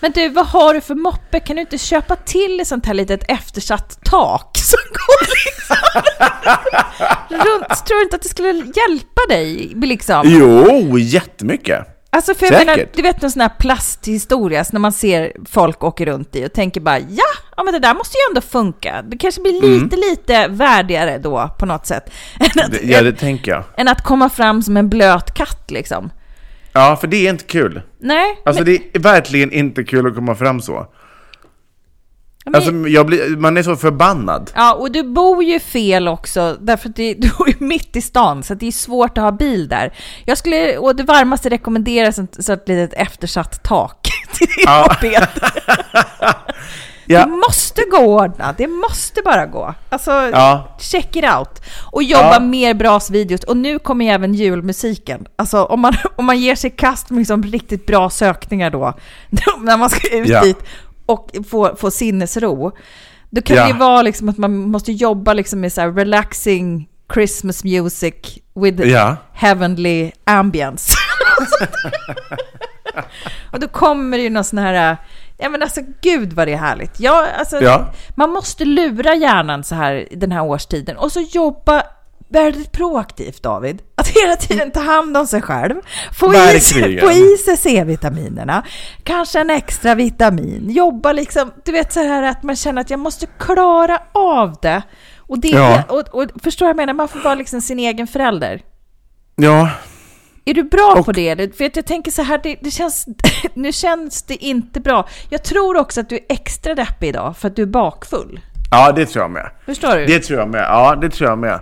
[0.00, 1.40] Men du, vad har du för moppe?
[1.40, 5.76] Kan du inte köpa till ett sånt här litet eftersatt tak som går liksom
[7.28, 7.86] runt?
[7.86, 10.22] Tror du inte att det skulle hjälpa dig liksom?
[10.24, 11.86] Jo, jättemycket.
[12.16, 15.84] Alltså för jag menar, du vet någon sån här plasthistoria så när man ser folk
[15.84, 17.24] åka runt i och tänker bara ja,
[17.56, 19.02] ja men det där måste ju ändå funka.
[19.02, 22.10] Det kanske blir lite, lite värdigare då på något sätt.
[22.40, 23.64] Än att, ja, det tänker jag.
[23.76, 26.10] än att komma fram som en blöt katt liksom.
[26.72, 27.82] Ja, för det är inte kul.
[27.98, 30.86] Nej, Alltså det är verkligen inte kul att komma fram så.
[32.46, 34.50] Men, Alltså, jag blir, man är så förbannad.
[34.54, 38.00] ja, och du bor ju fel också, därför att det, du bor ju mitt i
[38.02, 39.92] stan, så det är svårt att ha bil där.
[40.24, 44.86] Jag skulle, och det varmaste rekommenderas ett, så ett litet eftersatt tak till din Ja.
[45.02, 45.28] moped.
[47.08, 49.74] Det Ja, måste gå att ordna, det måste bara gå.
[49.88, 50.76] Alltså, Ja.
[50.80, 51.62] check it out.
[51.92, 52.40] Och jobba Ja.
[52.40, 53.40] mer brasvideos.
[53.44, 55.26] Och nu kommer ju även julmusiken.
[55.36, 58.94] Alltså om man, om man ger sig kast med liksom riktigt bra sökningar då,
[59.60, 60.40] när man ska ut Ja.
[60.42, 60.58] dit
[61.06, 62.72] och få, få sinnesro.
[63.30, 63.62] Då kan Ja.
[63.62, 68.14] det ju vara liksom att man måste jobba liksom med så relaxing Christmas music
[68.54, 69.16] with Ja.
[69.32, 70.92] heavenly ambience.
[73.52, 74.96] och då kommer det ju någon sån här,
[75.38, 77.00] ja men alltså gud vad det är härligt.
[77.00, 77.86] Ja, alltså, Ja.
[78.16, 81.82] Man måste lura hjärnan så här den här årstiden och så jobba
[82.28, 83.82] väldigt proaktivt David.
[83.94, 85.74] Att hela tiden ta hand om sig själv.
[86.12, 88.62] Få i, sig, få i sig C-vitaminerna.
[89.02, 90.70] Kanske en extra vitamin.
[90.70, 94.82] Jobba liksom, du vet så här att man känner att jag måste klara av det.
[95.18, 95.82] Och, det, Ja.
[95.88, 96.92] och, och förstår jag menar?
[96.92, 98.62] Man får vara liksom sin egen förälder.
[99.36, 99.70] Ja,
[100.44, 101.56] Är du bra Och- på det?
[101.56, 103.06] För jag tänker så här, det, det känns,
[103.54, 105.08] nu känns det inte bra.
[105.30, 108.40] Jag tror också att du är extra deppig idag för att du är bakfull.
[108.70, 109.50] ja det tror jag med.
[109.66, 110.06] Förstår du?
[110.06, 110.60] Det tror jag med.
[110.62, 111.60] Ja, det tror jag med.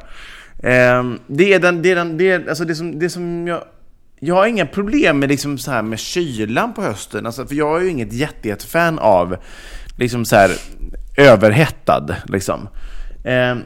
[0.64, 3.64] Ehm, det är den, det är den, det är, alltså det som, det som jag...
[4.20, 7.76] Jag har inga problem med, liksom så här med kylan på hösten, alltså, för jag
[7.76, 9.36] är ju inget jätte, jättefan av
[9.98, 10.50] liksom så här
[11.16, 12.16] överhettad.
[12.26, 12.68] Liksom.
[13.24, 13.62] Ehm,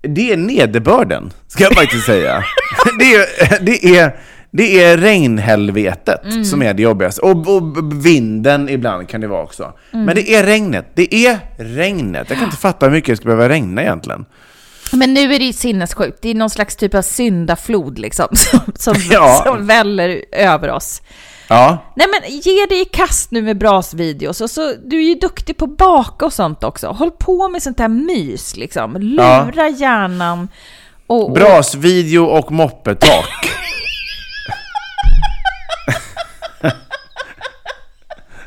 [0.00, 2.44] det är nederbörden, ska jag faktiskt säga.
[2.98, 4.16] det, är, det, är,
[4.50, 7.22] det är regnhelvetet som är det jobbigaste.
[7.22, 9.72] Och, och vinden ibland kan det vara också.
[9.90, 10.86] Men det är regnet.
[10.94, 12.30] Det är regnet.
[12.30, 14.24] Jag kan inte fatta hur mycket det ska behöva regna egentligen.
[14.92, 16.18] Men nu är det ju sinnessjukt.
[16.22, 19.42] Det är någon slags typ av syndaflod liksom, som, som, Ja.
[19.46, 21.02] som väller över oss.
[21.48, 24.40] Ja, Nej men ge dig i kast nu med brasvideos.
[24.40, 26.86] Och så, du är ju duktig på att baka och sånt också.
[26.88, 28.96] Håll på med sånt här mys liksom.
[28.96, 30.48] Lura hjärnan.
[31.06, 33.50] Och, och, brasvideo och moppetak.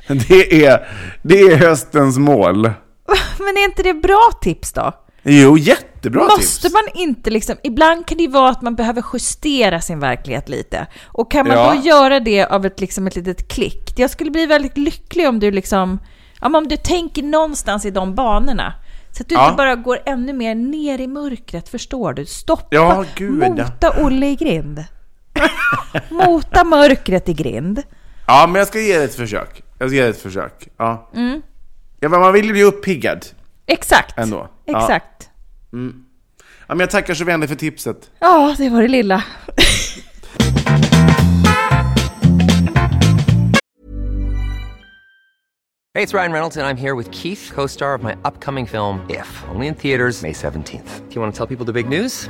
[0.28, 0.88] det, är,
[1.22, 2.62] det är höstens mål.
[3.38, 4.94] Men är inte det bra tips då?
[5.24, 6.74] Jo, jättebra Måste tips.
[6.74, 10.88] man inte liksom, ibland kan det ju vara att man behöver justera sin verklighet lite.
[11.06, 11.74] Och kan man Ja.
[11.74, 13.94] då göra det av ett, liksom ett litet klick?
[13.96, 16.00] Jag skulle bli väldigt lycklig om du liksom,
[16.42, 18.74] ja, om du tänker någonstans i de banorna.
[19.12, 19.46] Så att du Ja.
[19.46, 22.26] inte bara går ännu mer ner i mörkret, förstår du?
[22.26, 24.86] Stoppa, Ja, mota Olle i grind.
[26.10, 27.84] mota mörkret i grind.
[28.28, 29.64] Ja, men jag ska ge det ett försök.
[29.80, 30.68] Jag ska ge det ett försök.
[30.78, 31.10] Ja.
[31.16, 31.42] Mm.
[32.00, 33.26] Ja, men man vill ju bli uppiggad.
[33.66, 34.18] Exakt.
[34.18, 34.48] Ändå.
[34.66, 34.74] Ja.
[35.74, 35.96] Exakt.
[36.68, 38.12] Ja, men jag tackar så vänligt för tipset.
[38.20, 39.24] Ja, det var det lilla.
[45.96, 49.06] Hey, it's Ryan Reynolds, and I'm here with Keith, co star of my upcoming film,
[49.10, 51.08] If, only in theaters, May 17th.
[51.08, 52.30] Do you want to tell people the big news?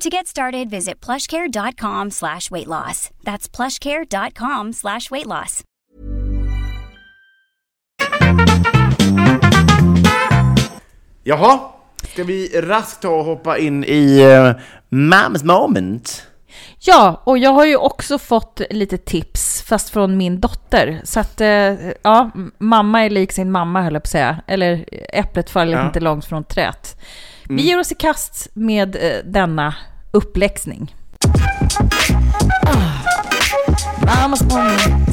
[0.00, 3.10] To get started, visit plushcare.com slash weight loss.
[3.24, 5.64] That's plushcare.com slash weight loss.
[11.24, 11.58] Jaha,
[12.12, 14.52] ska vi raskt ta och hoppa in i uh,
[14.88, 16.22] Mams moment?
[16.80, 21.00] Ja, och jag har ju också fått lite tips, fast från min dotter.
[21.04, 24.40] Så att, eh, ja, mamma är lik sin mamma höll jag på att säga.
[24.46, 25.86] Eller äpplet faller Ja.
[25.86, 26.96] inte långt från träet.
[27.48, 29.74] Vi ger oss i kast med eh, denna
[30.10, 30.94] uppläxning.
[34.06, 35.08] Mammas moment.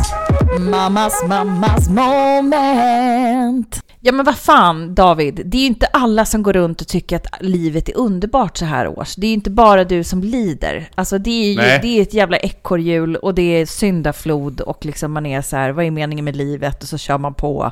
[0.59, 3.81] Mammas, mammas moment.
[3.99, 7.15] Ja men vad fan David, det är ju inte alla som går runt och tycker
[7.15, 9.15] att livet är underbart så här års.
[9.15, 10.89] Det är ju inte bara du som lider.
[10.95, 11.79] Alltså det är ju Nej.
[11.81, 15.71] det är ett jävla ekorrhjul och det är syndaflod och liksom man är så här,
[15.71, 16.83] vad är meningen med livet?
[16.83, 17.71] Och så kör man på.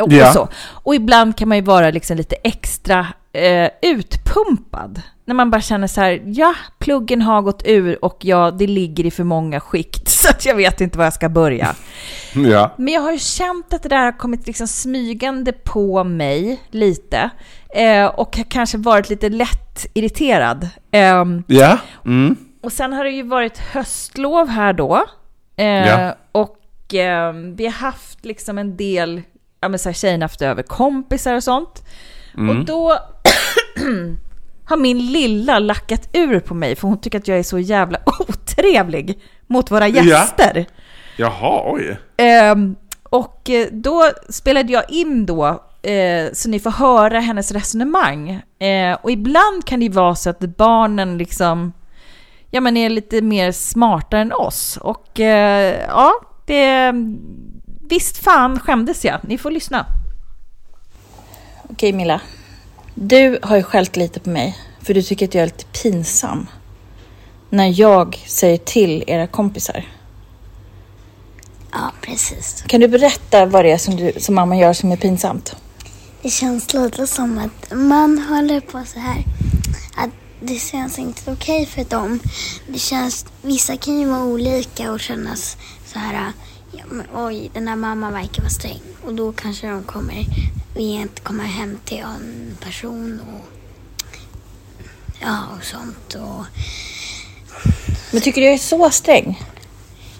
[0.00, 0.28] Och, Ja.
[0.28, 0.48] och så.
[0.68, 3.06] Och ibland kan man ju vara liksom lite extra
[3.46, 5.02] eh, utpumpad.
[5.24, 9.06] När man bara känner så här, ja, pluggen har gått ur och ja, det ligger
[9.06, 11.74] i för många skikt så att jag vet inte var jag ska börja.
[12.34, 12.74] Ja.
[12.78, 17.30] Men jag har ju känt att det där har kommit liksom smygande på mig lite.
[17.74, 20.68] Eh, och har kanske varit lite lätt irriterad.
[20.92, 21.78] Ehm, Ja.
[22.04, 22.36] Mm.
[22.62, 25.04] och sen har det ju varit höstlov här då.
[25.56, 26.16] Eh, Ja.
[26.32, 29.22] Och eh, vi har haft liksom en del,
[29.60, 31.82] ja men så här tjejerna haft över kompisar och sånt.
[32.36, 32.58] Mm.
[32.58, 32.98] Och då
[34.64, 37.98] har min lilla lackat ur på mig för hon tycker att jag är så jävla
[38.28, 40.02] otrevlig mot våra Ja.
[40.02, 40.66] gäster.
[41.16, 41.98] Jaha, oj.
[42.16, 45.46] Ehm, och eh, då spelade jag in då,
[45.82, 48.42] eh, så ni får höra hennes resonemang.
[48.58, 51.72] Eh, och ibland kan det ju vara så att barnen liksom,
[52.50, 54.76] ja men är lite mer smartare än oss.
[54.80, 56.12] Och eh, ja,
[56.46, 56.92] det,
[57.88, 59.20] visst fan skämdes jag.
[59.22, 59.86] Ni får lyssna.
[61.70, 62.20] Okej Milla,
[63.00, 66.46] du har ju skällt lite på mig för du tycker att jag är lite pinsam
[67.50, 69.88] när jag säger till era kompisar.
[71.72, 72.64] Ja, precis.
[72.66, 75.56] Kan du berätta vad det är som, du, som mamma gör som är pinsamt?
[76.22, 79.24] Det känns lite som att man håller på så här.
[79.96, 82.20] Att det känns inte okej för dem.
[82.66, 85.56] Det känns, vissa kan ju vara olika och kännas
[85.86, 86.32] så här.
[86.72, 88.80] Ja, men, oj, den här mamman verkar vara sträng.
[89.04, 90.24] Och då kanske de kommer,
[90.74, 93.44] vi inte kommer hem till en person och
[95.20, 96.14] ja, och sånt.
[96.14, 96.44] Och,
[98.12, 99.38] Men tycker du jag är så sträng?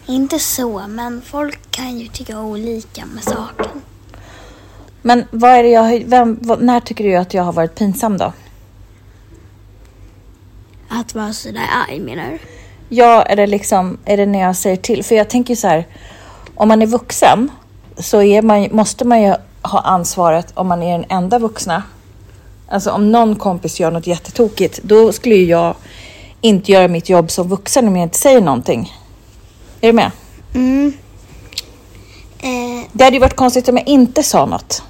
[0.08, 3.82] inte så, men folk kan ju tycka olika med saken.
[5.02, 8.32] Men vad är det jag, vem, när tycker du att jag har varit pinsam då?
[10.88, 12.38] Att vara så där arg menar du?
[12.88, 15.04] Ja, är det liksom, är det när jag säger till?
[15.04, 15.87] För jag tänker så här,
[16.54, 17.50] om man är vuxen
[17.98, 21.82] så man, måste man ju ha ansvaret om man är den enda vuxna.
[22.68, 25.74] Alltså om någon kompis gör något jättetokigt, då skulle ju jag
[26.40, 28.92] inte göra mitt jobb som vuxen om jag inte säger någonting.
[29.80, 30.11] Är du med?
[30.54, 30.92] Mm.
[32.38, 34.82] Eh, Det hade ju varit konstigt om jag inte sa något.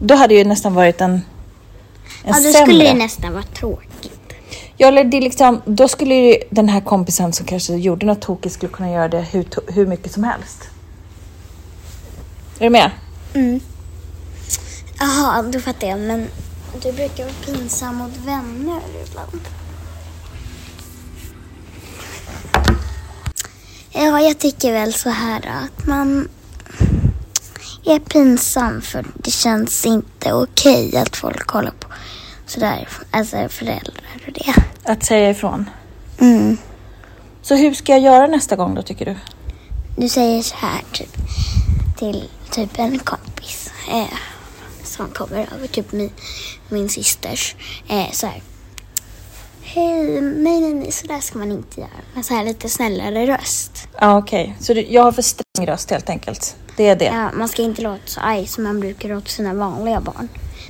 [0.00, 1.22] Då hade ju nästan varit en, en
[2.24, 2.52] ja, då sämre.
[2.52, 4.12] skulle det nästan vara tråkigt.
[4.76, 8.54] Ja, eller det liksom, då skulle ju den här kompisen som kanske gjorde något tokigt
[8.54, 10.58] skulle kunna göra det hur, hur mycket som helst.
[12.58, 12.90] Är du med?
[15.02, 15.98] Jaha, då fattar jag.
[15.98, 16.28] Men
[16.82, 19.40] du brukar vara pinsam mot vänner ibland.
[23.90, 26.28] Ja, jag tycker väl så här att man
[27.84, 31.88] är pinsam för det känns inte okej att folk håller på
[32.46, 34.54] sådär, alltså föräldrar och det.
[34.92, 35.70] Att säga ifrån.
[36.18, 36.56] Mm.
[37.42, 39.16] Så hur ska jag göra nästa gång då tycker du?
[39.96, 41.16] Du säger så här typ
[41.98, 44.18] till typ en kompis eh,
[45.00, 46.10] som kommer över, typ min,
[46.68, 47.54] min systers,
[47.88, 48.42] eh, så här.
[49.62, 51.90] Hej, nej, nej, nej, så där ska man inte göra.
[52.14, 53.88] Men så här lite snällare röst.
[54.00, 56.56] Ja okej, så du, jag har för sträng röst helt enkelt.
[56.76, 57.04] Det är det.
[57.04, 60.28] Ja, man ska inte låta så arg som man brukar låta sina vanliga barn.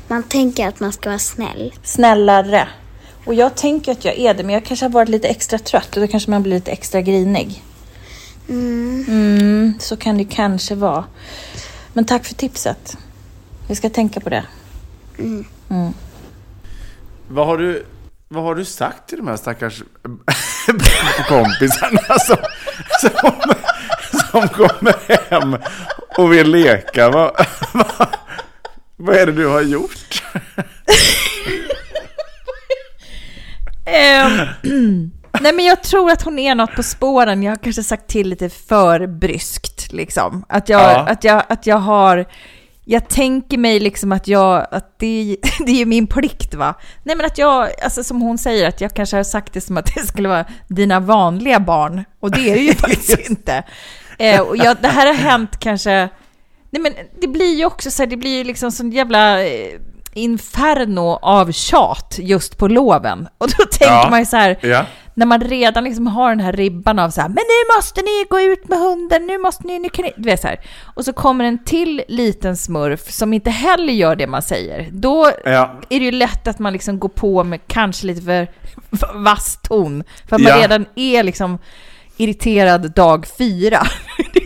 [0.09, 1.75] Man tänker att man ska vara snäll.
[1.83, 2.69] Snällare.
[3.25, 5.97] Och jag tänker att jag är det, men jag kanske har varit lite extra trött
[5.97, 7.63] och då kanske man blir lite extra grinig.
[8.49, 9.05] Mm.
[9.09, 11.05] Mm, så kan det kanske vara.
[11.93, 12.97] Men tack för tipset.
[13.71, 14.45] Vi ska tänka på det.
[15.19, 15.45] Mm.
[15.71, 15.93] Mm.
[17.29, 17.85] Vad har du,
[18.29, 19.83] vad har du sagt till de här stackars
[21.29, 22.37] kompisarna som,
[23.01, 23.33] som,
[24.31, 25.57] som kommer hem
[26.19, 27.11] och vill leka?
[27.11, 28.09] Vad, vad,
[28.97, 30.23] vad är det du har gjort?
[33.85, 35.11] Ehm,
[35.41, 37.43] nej men jag tror att hon är något på spåren.
[37.43, 40.45] Jag har kanske sagt till lite för bryskt liksom.
[40.49, 40.99] Att jag, Ja.
[41.09, 42.27] att jag, att jag har...
[42.93, 45.37] Jag tänker mig liksom att jag, att det,
[45.67, 46.75] det är ju min plikt va.
[47.03, 49.77] Nej men att jag, alltså som hon säger, att jag kanske har sagt det som
[49.77, 52.05] att det skulle vara dina vanliga barn.
[52.21, 53.63] Och det är det ju faktiskt inte.
[54.19, 56.09] Eh, och jag, det här har hänt kanske,
[56.71, 59.73] nej men det blir ju också så här, det blir ju liksom sån jävla eh,
[60.15, 63.29] inferno av tjat just på loven.
[63.39, 64.07] Och då tänker Ja.
[64.11, 64.85] man ju så här, Ja.
[65.15, 68.25] När man redan liksom har den här ribban av så här, men nu måste ni
[68.31, 70.61] gå ut med hunden, nu måste ni, nu kan ni, du vet så här.
[70.95, 74.89] Och så kommer en till liten smurf som inte heller gör det man säger.
[74.93, 75.81] Då Ja.
[75.91, 78.49] är det ju lätt att man liksom går på med kanske lite för
[79.15, 80.05] vass ton.
[80.29, 80.63] För att man Ja.
[80.63, 81.59] redan är liksom
[82.17, 83.83] irriterad dag fyra.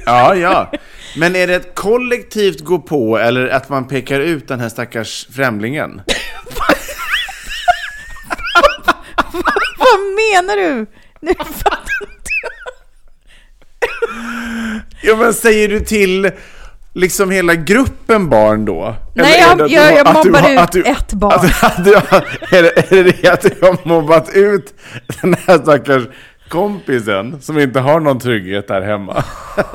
[0.06, 0.70] Ja, ja.
[1.16, 5.26] Men är det ett kollektivt gå på eller att man pekar ut den här stackars
[5.32, 6.00] främlingen?
[9.95, 10.86] Vad menar du?
[11.20, 12.30] Nu fattar inte
[15.03, 16.30] Ja, men säger du till
[16.95, 18.95] liksom hela gruppen barn då?
[19.14, 21.51] Nej, jag- jag- du- jag du mobbar har- ut du- ett barn.
[21.62, 24.74] Att, du, är, det, är det att du har mobbat ut
[25.22, 26.03] den här stackars
[26.49, 29.24] kompisen som inte har någon trygghet där hemma?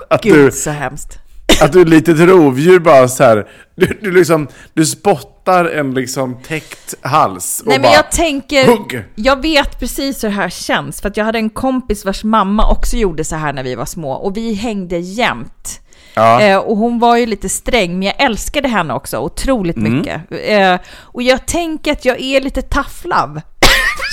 [0.10, 1.20] Att Gud, du, så hemskt.
[1.66, 3.48] att du är lite ett rovdjur bara så här.
[3.76, 8.68] Du, du liksom, du spottar en liksom täckt hals och Nej men bara, jag tänker,
[8.68, 9.04] hugg.
[9.16, 11.02] jag vet precis hur det här känns.
[11.02, 13.86] För att jag hade en kompis vars mamma också gjorde så här när vi var
[13.86, 14.12] små.
[14.12, 15.80] Och vi hängde jämt.
[16.14, 16.42] Ja.
[16.42, 19.94] Eh, och hon var ju lite sträng, men jag älskade henne också otroligt Mm.
[19.98, 20.22] mycket.
[20.32, 23.42] Eh, och jag tänker att jag är lite tough love.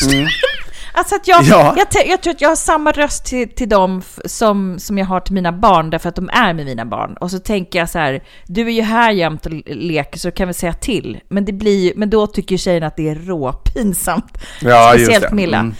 [0.96, 1.42] Alltså att jag.
[1.42, 1.76] Ja.
[1.76, 5.20] jag, jag tror att jag har samma röst till, till dem som, som jag har
[5.20, 7.16] till mina barn, därför att de är med mina barn.
[7.20, 10.48] Och så tänker jag så här, du är ju här jämt och leker så kan
[10.48, 11.20] vi säga till.
[11.28, 14.38] Men, det blir, men då tycker tjejerna att det är råpinsamt.
[14.60, 15.34] Ja, Speciellt det.
[15.34, 15.58] Milla.
[15.58, 15.74] Mm.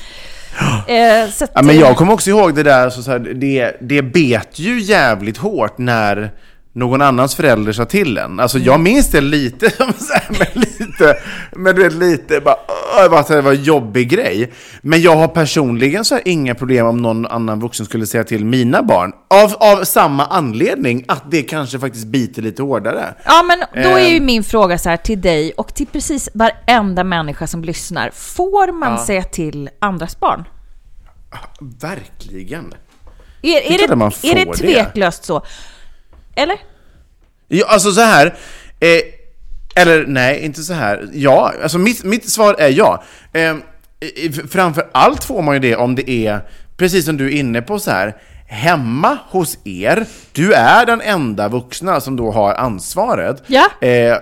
[0.89, 4.03] Eh, att, Ja, men jag kommer också ihåg det där, så så här, det, det
[4.03, 6.33] bet ju jävligt hårt när
[6.77, 8.41] någon annans förälder sa till en.
[8.41, 11.17] Alltså jag minns det lite, som så här, men lite,
[11.53, 14.53] men du vet lite, bara, åh, bara att det var en jobbig grej.
[14.83, 18.45] Men jag har personligen så här, inga problem om någon annan vuxen skulle säga till
[18.45, 19.13] mina barn.
[19.31, 23.15] Av, av samma anledning, att det kanske faktiskt biter lite hårdare.
[23.25, 24.27] Ja, men då är ju Ehm.
[24.27, 28.11] min fråga så här till dig och till precis varenda människa som lyssnar.
[28.15, 29.05] Får man Ja.
[29.07, 30.45] säga till andras barn?
[31.81, 32.65] Verkligen.
[32.65, 32.73] Är,
[33.43, 33.89] Det är är, det, är
[34.35, 34.53] det får det.
[34.59, 35.43] tveklöst så?
[36.37, 36.59] Eller?
[37.49, 38.27] Ja, alltså så här.
[38.81, 39.01] Eh,
[39.75, 41.09] eller nej, inte så här.
[41.13, 43.03] Ja, alltså mitt, mitt svar är ja.
[43.33, 43.57] Eh,
[44.51, 46.41] framför allt får man ju det om det är,
[46.77, 48.17] precis som du är inne på så här,
[48.47, 53.43] hemma hos er, du är den enda vuxna som då har ansvaret.
[53.47, 53.87] Ja.
[53.87, 54.17] Eh,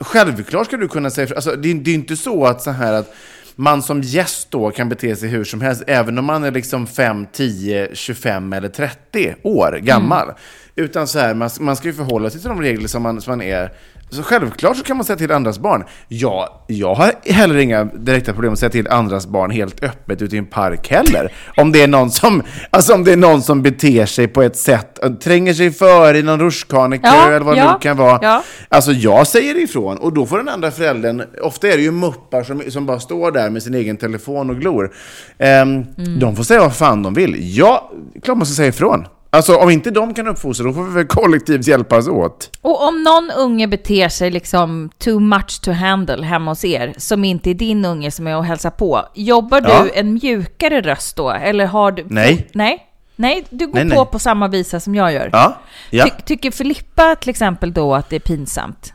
[0.00, 3.14] självklart ska du kunna säga, alltså det, det är inte så att så här att
[3.56, 6.86] man som gäst då kan bete sig hur som helst, även om man är liksom
[6.86, 10.32] 5, 10, 25 eller 30 år gammal.
[10.76, 13.30] Utan så här, man, man ska ju förhålla sig till de regler som man, som
[13.30, 13.72] man är.
[14.16, 15.84] Så självklart så kan man säga till andras barn.
[16.08, 20.36] Ja, jag har heller inga direkta problem att säga till andras barn helt öppet ute
[20.36, 21.32] i en park heller.
[21.56, 24.56] Om det är någon som, alltså om det är någon som beter sig på ett
[24.56, 28.18] sätt, tränger sig före i någon rutschkanekö Ja, eller vad det ja, nu kan vara.
[28.22, 28.42] ja.
[28.68, 32.42] Alltså jag säger ifrån och då får den andra föräldern, ofta är det ju muppar
[32.42, 34.92] som, som bara står där med sin egen telefon och glor.
[35.38, 36.18] Ehm, Mm.
[36.18, 37.36] De får säga vad fan de vill.
[37.58, 37.90] Ja,
[38.22, 39.06] klart man ska säga ifrån.
[39.34, 42.50] Alltså om inte de kan uppfostra, då får vi väl kollektivt hjälpas åt.
[42.60, 47.24] Och om någon unge beter sig liksom too much to handle hemma hos er, som
[47.24, 49.86] inte är din unge som är och hälsar på, jobbar du Ja.
[49.94, 51.30] en mjukare röst då?
[51.30, 52.04] Eller har du...
[52.08, 52.48] Nej.
[52.52, 52.86] Nej?
[53.16, 54.12] Nej, du går Nej, på nej.
[54.12, 55.30] på samma visa som jag gör.
[55.32, 55.58] Ja,
[55.90, 56.04] ja.
[56.04, 58.92] Ty, tycker Filippa till exempel då att det är pinsamt?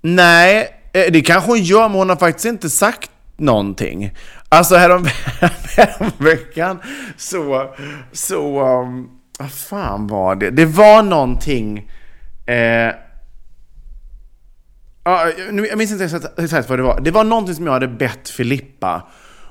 [0.00, 4.10] Nej, eh, det kanske hon gör, men hon har faktiskt inte sagt någonting.
[4.48, 5.06] Alltså härom,
[5.76, 6.78] häromveckan
[7.16, 7.74] så,
[8.12, 9.08] så, um,
[9.38, 10.50] vad fan var det?
[10.50, 11.90] Det var någonting,
[12.46, 12.92] eh,
[15.50, 17.00] nu- jag minns inte exakt- exakt vad det var.
[17.00, 19.08] Det var någonting som jag hade bett Filippa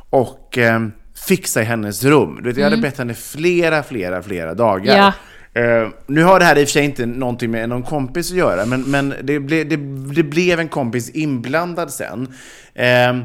[0.10, 0.88] och eh,
[1.28, 2.40] fixa i hennes rum.
[2.44, 4.98] Du vet, jag hade bett henne flera, flera, flera dagar.
[4.98, 5.14] Ja.
[5.62, 8.38] Eh, nu har det här i och för sig inte någonting med någon kompis att
[8.38, 9.76] göra, men, men det, ble, det,
[10.16, 12.34] det blev en kompis inblandad sen.
[12.74, 13.18] Eh,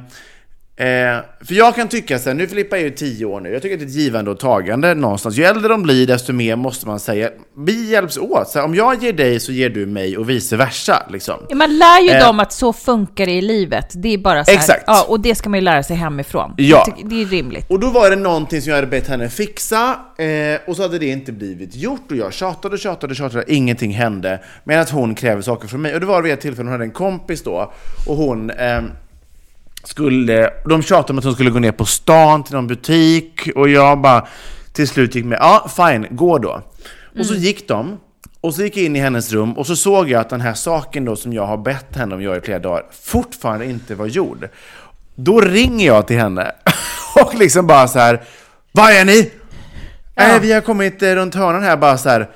[0.77, 0.87] Eh,
[1.47, 3.75] för jag kan tycka så här, nu Filippa är ju tio år nu, jag tycker
[3.75, 5.37] att det är ett givande och tagande någonstans.
[5.37, 8.49] Ju äldre de blir, desto mer måste man säga, vi hjälps åt.
[8.49, 11.03] Så här, om jag ger dig så ger du mig och vice versa.
[11.11, 11.35] Liksom.
[11.55, 12.27] Man lär ju Eh.
[12.27, 13.87] dem att så funkar det i livet.
[13.95, 14.85] Det är bara så här, Exakt.
[14.87, 16.55] Ja, och det ska man ju lära sig hemifrån.
[16.57, 16.85] Ja.
[16.85, 17.67] Tycker- Det är rimligt.
[17.71, 20.99] Och då var det någonting som jag hade bett henne fixa eh, och så hade
[20.99, 24.41] det inte blivit gjort och jag tjatade och tjatade och tjatade, ingenting hände.
[24.65, 25.95] Medan hon kräver saker från mig.
[25.95, 27.73] Och det var vid ett tillfälle hon hade en kompis då
[28.09, 28.83] och hon eh,
[29.85, 33.69] skulle, de tjatade om att hon skulle gå ner på stan till någon butik och
[33.69, 34.27] jag bara
[34.73, 36.63] till slut gick med, ja fine, gå då.
[37.19, 37.99] Och så gick de
[38.41, 40.55] och så gick jag in i hennes rum och så såg jag att den här
[40.55, 43.95] saken då som jag har bett henne om att göra i flera dagar fortfarande inte
[43.95, 44.49] var gjord.
[45.15, 46.53] Då ringer jag till henne
[47.25, 48.23] och liksom bara så här,
[48.73, 49.31] var är ni?
[50.15, 52.31] Nej, vi har kommit eh, runt hörnan här bara så här.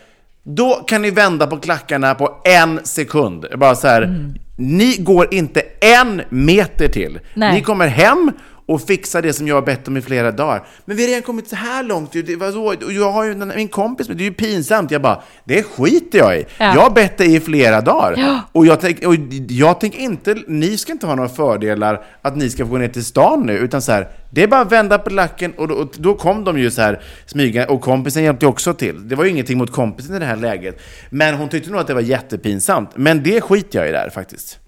[0.49, 3.47] Då kan ni vända på klackarna på en sekund.
[3.57, 4.03] Bara så här.
[4.03, 4.34] Mm.
[4.57, 7.18] Ni går inte en meter till.
[7.34, 7.53] Nej.
[7.55, 8.32] Ni kommer hem
[8.67, 10.67] och fixar det som jag har bett om i flera dagar.
[10.85, 12.12] Men vi har redan kommit så här långt.
[12.12, 14.91] Det var så, och jag har ju min kompis med, det är ju pinsamt.
[14.91, 16.47] Jag bara, det skiter jag i.
[16.59, 16.75] Ja.
[16.75, 18.14] Jag har bett dig i flera dagar.
[18.17, 18.41] Ja.
[18.53, 19.14] Och jag tänker och
[19.49, 22.89] jag tänk inte, ni ska inte ha några fördelar att ni ska få gå ner
[22.89, 25.75] till stan nu, utan så här, det är bara att vända på lacken och då,
[25.75, 29.09] och då kom de ju så här smyga och kompisen hjälpte också till.
[29.09, 30.81] Det var ju ingenting mot kompisen i det här läget.
[31.11, 32.91] Men hon tyckte nog att det var jättepinsamt.
[32.95, 34.59] Men det skiter jag i där faktiskt.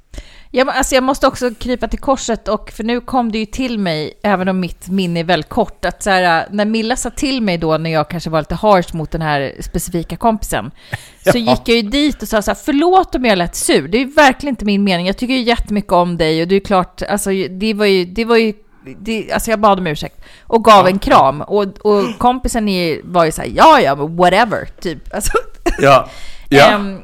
[0.50, 3.78] Jag, alltså jag måste också krypa till korset, och för nu kom det ju till
[3.78, 7.42] mig, även om mitt minne är väldigt kort, att så här, när Milla sa till
[7.42, 10.70] mig då, när jag kanske var lite harsh mot den här specifika kompisen,
[11.32, 13.98] så gick jag ju dit och sa så här, förlåt om jag lät sur, det
[13.98, 16.60] är ju verkligen inte min mening, jag tycker ju jättemycket om dig och det är
[16.60, 18.52] klart, alltså det var ju, det var ju
[19.00, 23.24] det, alltså jag bad om ursäkt och gav en kram och, och kompisen är, var
[23.24, 25.14] ju så här, ja ja, whatever, typ.
[25.14, 25.32] Alltså,
[25.78, 26.08] Ja.
[26.48, 26.70] ja.
[26.70, 27.02] Ehm,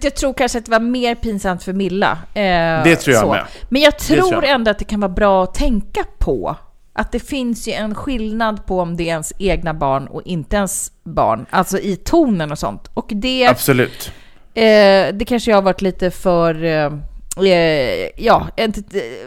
[0.00, 2.18] så jag tror kanske att det var mer pinsamt för Milla.
[2.34, 3.44] Eh, Det tror jag med.
[3.68, 4.52] Men jag tror tror jag.
[4.52, 6.56] ändå att det kan vara bra att tänka på
[6.92, 10.56] att det finns ju en skillnad på om det är ens egna barn och inte
[10.56, 12.90] ens barn, alltså i tonen och sånt.
[12.94, 14.12] Och det, Absolut.
[14.54, 14.62] eh,
[15.14, 16.90] det kanske jag har varit lite för, eh,
[17.36, 18.48] eh, ja,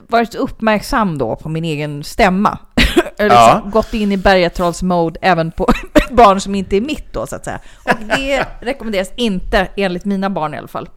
[0.07, 2.57] varit uppmärksam då på min egen stämma.
[3.17, 3.53] Eller Ja.
[3.55, 5.67] liksom gått in i bergatrollsmode även på
[6.11, 7.59] barn som inte är mitt då så att säga.
[7.83, 10.89] Och det rekommenderas inte enligt mina barn i alla fall.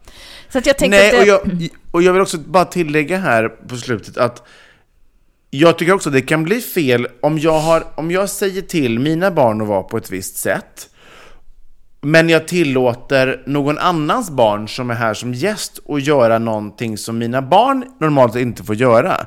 [0.49, 3.17] Så att jag tänkte Nej, att det, och jag, och jag vill också bara tillägga
[3.17, 4.43] här på slutet att
[5.49, 9.31] jag tycker också det kan bli fel om jag, har, om jag säger till mina
[9.31, 10.88] barn att vara på ett visst sätt
[12.01, 17.17] men jag tillåter någon annans barn som är här som gäst att göra någonting som
[17.17, 19.25] mina barn normalt inte får göra.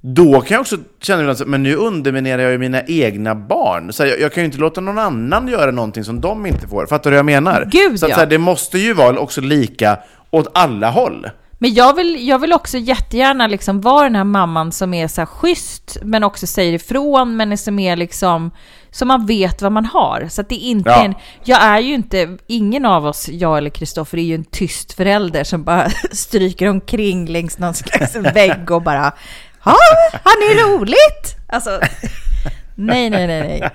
[0.00, 3.92] Då kan jag också känna så, men nu underminerar jag ju mina egna barn.
[3.92, 6.68] Så här, jag, jag kan ju inte låta någon annan göra någonting som de inte
[6.68, 6.86] får.
[6.86, 7.68] Fattar du vad jag menar?
[7.70, 8.16] Gud, så att, ja.
[8.16, 9.98] så här, det måste ju vara också lika
[10.30, 11.28] åt alla håll.
[11.58, 15.20] Men jag vill, jag vill också jättegärna liksom vara den här mamman som är så
[15.20, 18.50] här schysst, men också säger ifrån, men som är liksom,
[18.92, 20.26] så man vet vad man har.
[20.30, 20.96] Så att det inte Ja.
[21.00, 21.14] är en,
[21.44, 25.44] jag är ju inte, ingen av oss, jag eller Kristoffer, är ju en tyst förälder
[25.44, 29.12] som bara stryker omkring längs någon slags vägg och bara,
[29.64, 29.76] ja,
[30.24, 31.36] har ni roligt?
[31.48, 31.70] Alltså,
[32.74, 33.70] nej, nej, nej, nej.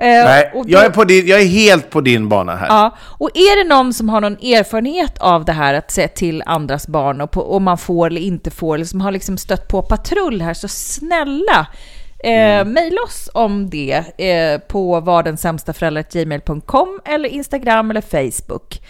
[0.00, 2.66] Eh, Nej, och jag, då- är på din, jag är helt på din bana här.
[2.68, 6.42] Ja, och är det någon som har någon erfarenhet av det här att se till
[6.46, 9.82] andras barn och om man får eller inte får, eller som har liksom stött på
[9.82, 11.66] patrull här, så snälla
[12.24, 18.80] eh, mejla oss om det eh, på vardensämstaförälder.gmail.com eller Instagram eller Facebook.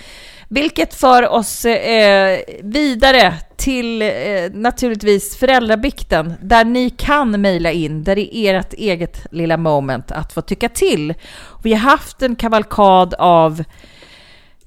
[0.51, 4.11] Vilket för oss eh, vidare till eh,
[4.53, 10.33] naturligtvis föräldrabikten, där ni kan mejla in, där det är ert eget lilla moment att
[10.33, 11.15] få tycka till.
[11.63, 13.65] Vi har haft en kavalkad av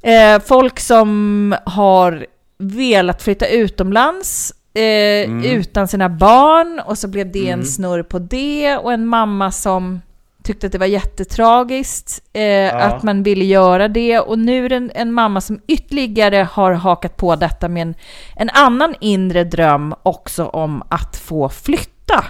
[0.01, 2.26] eh, folk som har
[2.57, 8.78] velat flytta utomlands eh, utan sina barn och så blev det en snurr på det
[8.78, 10.01] och en mamma som
[10.43, 14.19] tyckte att det var jättetragiskt eh, att man ville göra det.
[14.19, 17.95] Och nu är det en, en mamma som ytterligare har hakat på detta med en,
[18.36, 22.26] en annan inre dröm också om att få flytta.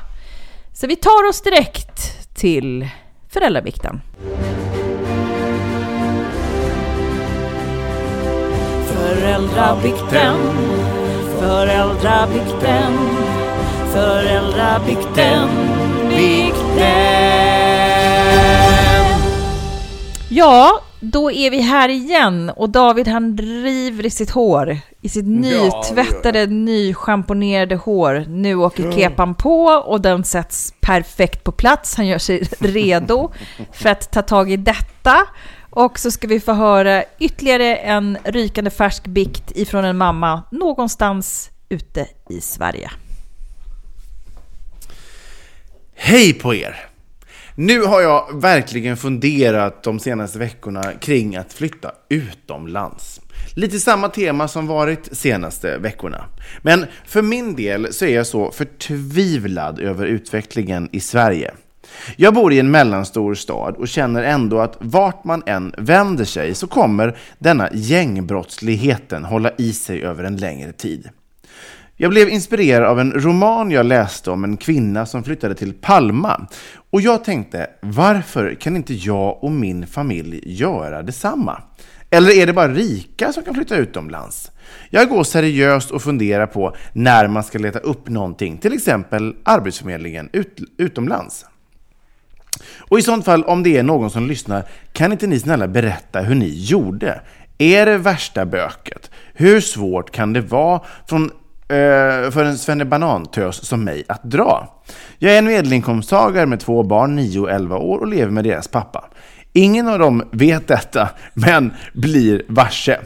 [0.74, 2.88] Så vi tar oss direkt till
[3.30, 4.02] föräldrabikten.
[8.86, 10.36] Föräldrabikten,
[11.42, 12.94] föräldrabikten,
[13.94, 15.50] Föräldrabikten,
[16.10, 16.92] bikten.
[20.30, 24.78] Ja, då är vi här igen och David han driver i sitt hår.
[25.02, 28.26] I sitt nytvättade, nyschamponerade hår.
[28.28, 31.96] Nu åker kepan på och den sätts perfekt på plats.
[31.96, 33.32] Han gör sig redo
[33.74, 35.18] för att ta tag i detta.
[35.74, 41.52] Och så ska vi få höra ytterligare en rykande färsk bikt ifrån en mamma någonstans
[41.70, 42.92] ute i Sverige.
[45.96, 46.76] Hej på er!
[47.56, 53.22] Nu har jag verkligen funderat de senaste veckorna kring att flytta utomlands.
[53.56, 56.26] Lite samma tema som varit senaste veckorna.
[56.62, 61.54] Men för min del så är jag så förtvivlad över utvecklingen i Sverige.
[62.16, 66.56] Jag bor i en mellanstor stad och känner ändå att vart man än vänder sig
[66.56, 71.10] så kommer denna gängbrottsligheten hålla i sig över en längre tid.
[71.96, 76.48] Jag blev inspirerad av en roman jag läste om en kvinna som flyttade till Palma.
[76.92, 81.62] Och jag tänkte, varför kan inte jag och min familj göra detsamma?
[82.10, 84.52] Eller är det bara rika som kan flytta utomlands?
[84.90, 90.30] Jag går seriöst och funderar på när man ska leta upp någonting, till exempel Arbetsförmedlingen
[90.34, 91.46] ut, utomlands.
[92.92, 94.64] Och i sånt fall, om det är någon som lyssnar,
[94.94, 97.22] kan inte ni snälla berätta hur ni gjorde?
[97.58, 99.12] Är det värsta böket?
[99.34, 101.24] Hur svårt kan det vara från,
[101.68, 104.82] eh, för en svennebanantös som mig att dra?
[105.18, 108.68] Jag är en medelinkomsttagare med två barn, 9 och 11 år, och lever med deras
[108.68, 109.10] pappa.
[109.54, 113.00] Ingen av dem vet detta, men blir varse.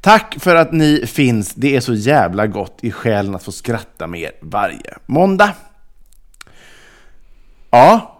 [0.00, 1.54] Tack för att ni finns.
[1.54, 5.52] Det är så jävla gott i själen att få skratta med er varje måndag.
[7.70, 8.13] Ja,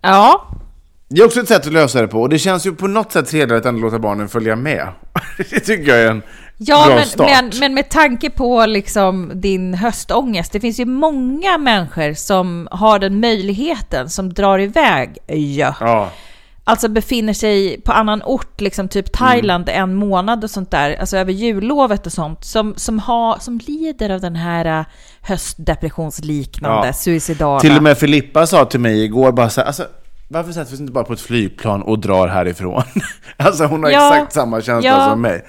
[0.00, 0.46] Ja,
[1.08, 3.12] det är också ett sätt att lösa det på och det känns ju på något
[3.12, 4.88] sätt trevligare att ändå låta barnen följa med.
[5.50, 6.22] Det tycker jag är en
[6.62, 7.30] Ja, bra men, start.
[7.30, 12.98] men, men med tanke på liksom din höstångest, det finns ju många människor som har
[12.98, 15.74] den möjligheten, som drar iväg ja.
[15.80, 16.10] Ja,
[16.64, 21.16] Alltså befinner sig på annan ort, liksom typ Thailand en månad och sånt där, alltså
[21.16, 24.84] över jullovet och sånt, som, som, har, som lider av den här äh,
[25.20, 26.92] höstdepressionsliknande, Ja.
[26.92, 27.60] suicidala.
[27.60, 29.84] till och med Filippa sa till mig igår bara så här, alltså,
[30.28, 32.82] varför sätter vi oss inte bara på ett flygplan och drar härifrån?
[33.36, 34.14] alltså hon har Ja.
[34.14, 35.08] exakt samma känsla Ja.
[35.10, 35.44] som mig.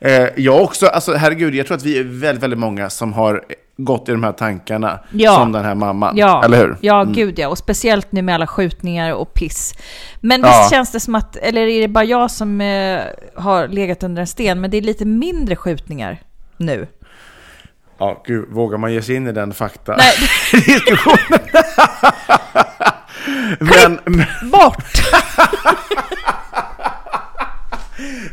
[0.00, 3.42] Eh, jag också, alltså herregud, jag tror att vi är väldigt, väldigt många som har
[3.84, 5.34] gått i de här tankarna Ja.
[5.34, 6.16] som den här mamman.
[6.16, 6.64] Ja, Eller hur?
[6.66, 6.78] Mm.
[6.80, 7.48] ja gud ja.
[7.48, 9.74] Och speciellt nu med alla skjutningar och piss.
[10.20, 10.46] Men Ja.
[10.48, 13.00] visst känns det som att, eller är det bara jag som eh,
[13.36, 16.18] har legat under en sten, men det är lite mindre skjutningar
[16.56, 16.86] nu.
[17.98, 20.12] Ja, gud, vågar man ge sig in i den fakta Nej.
[20.66, 21.40] diskussionen?
[23.58, 24.84] men, men, Bort!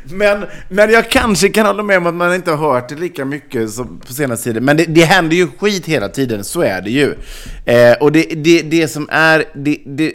[0.03, 3.26] men, men jag kanske kan hålla med om att man inte har hört det lika
[3.26, 4.65] mycket som på senaste tiden.
[4.65, 7.15] Men det, det händer ju skit hela tiden, så är det ju.
[7.65, 10.13] Eh, och det, det, det som är, det, det,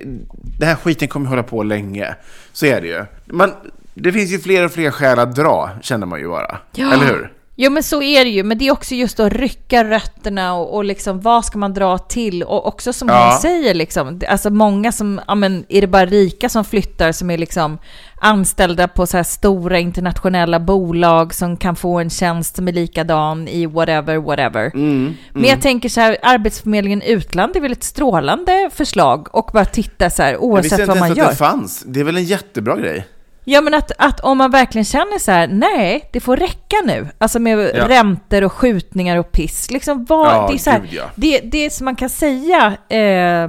[0.58, 2.14] den här skiten kommer hålla på länge.
[2.52, 3.04] Så är det ju.
[3.26, 3.52] Man,
[3.94, 6.58] det finns ju fler och fler skäl att dra, känner man ju bara.
[6.92, 7.32] Eller hur?
[7.56, 10.74] Jo men så är det ju, men det är också just att rycka rötterna och,
[10.76, 12.42] och liksom vad ska man dra till?
[12.42, 13.28] Och också som Ja.
[13.30, 17.30] hon säger liksom, alltså många som, ja men är det bara rika som flyttar som
[17.30, 17.78] är liksom
[18.20, 23.48] anställda på så här stora internationella bolag som kan få en tjänst som är likadan
[23.48, 24.70] i whatever, whatever.
[24.74, 29.64] Mm, Men jag tänker så här, Arbetsförmedlingen utland är väl ett strålande förslag och bara
[29.64, 31.28] titta så här Jag oavsett visste inte vad ens man att gör.
[31.30, 31.82] det fanns.
[31.86, 33.06] Det är väl en jättebra grej?
[33.44, 37.08] Ja, men att, att om man verkligen känner så här, nej, det får räcka nu.
[37.18, 37.88] Alltså med Ja.
[37.88, 39.70] räntor och skjutningar och piss.
[39.70, 41.04] Liksom vad, Ja, det, är så här, gud, ja.
[41.14, 43.48] det, det som man kan säga eh,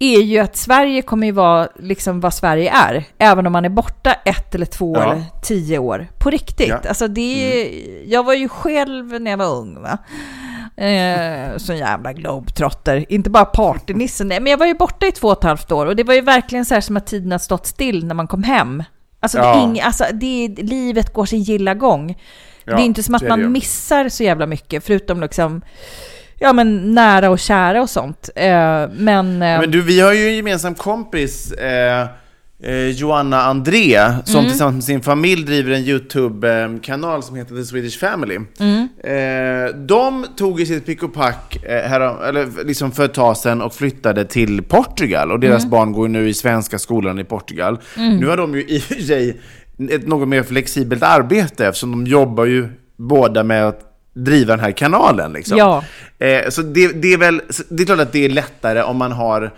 [0.00, 3.04] är ju att Sverige kommer ju vara liksom vad Sverige är.
[3.18, 5.02] Även om man är borta ett eller två Ja.
[5.12, 6.06] eller tio år.
[6.18, 6.68] På riktigt.
[6.70, 6.80] Mm.
[6.88, 7.20] Alltså det
[7.62, 7.70] är,
[8.12, 9.82] Jag var ju själv när jag var ung.
[9.82, 9.98] Va?
[10.76, 13.04] Eh, sån jävla globetrotter.
[13.08, 14.28] Inte bara partynissen.
[14.28, 16.14] Nej, men jag var ju borta i två och ett halvt år och det var
[16.14, 18.82] ju verkligen så här som att tiden har stått still när man kom hem.
[19.20, 19.54] Alltså, det, Ja.
[19.58, 22.06] är ing, alltså det, livet går sin gilla gång.
[22.64, 23.48] det Ja, är inte som att så det man ju.
[23.48, 25.62] missar så jävla mycket, förutom liksom,
[26.38, 28.30] ja men nära och kära och sånt.
[28.36, 32.06] Eh, men, eh, Men du, vi har ju en gemensam kompis, eh,
[32.62, 34.50] eh, Joanna André, som Mm.
[34.50, 38.38] tillsammans med sin familj driver en YouTube-kanal som heter The Swedish Family.
[38.60, 38.88] Mm.
[39.04, 43.36] Eh, de tog i sitt pick och pack eh, härom, eller liksom för ett tag
[43.36, 45.32] sedan och flyttade till Portugal.
[45.32, 45.70] Och deras Mm.
[45.70, 47.78] barn går nu i svenska skolan i Portugal.
[47.96, 49.40] Nu har de ju i och för sig
[49.90, 53.80] ett något mer flexibelt arbete eftersom de jobbar ju båda med att
[54.14, 55.32] driva den här kanalen.
[55.32, 55.58] Liksom.
[55.58, 55.84] Ja.
[56.18, 59.12] Eh, så det, det är väl, det är klart att det är lättare om man
[59.12, 59.50] har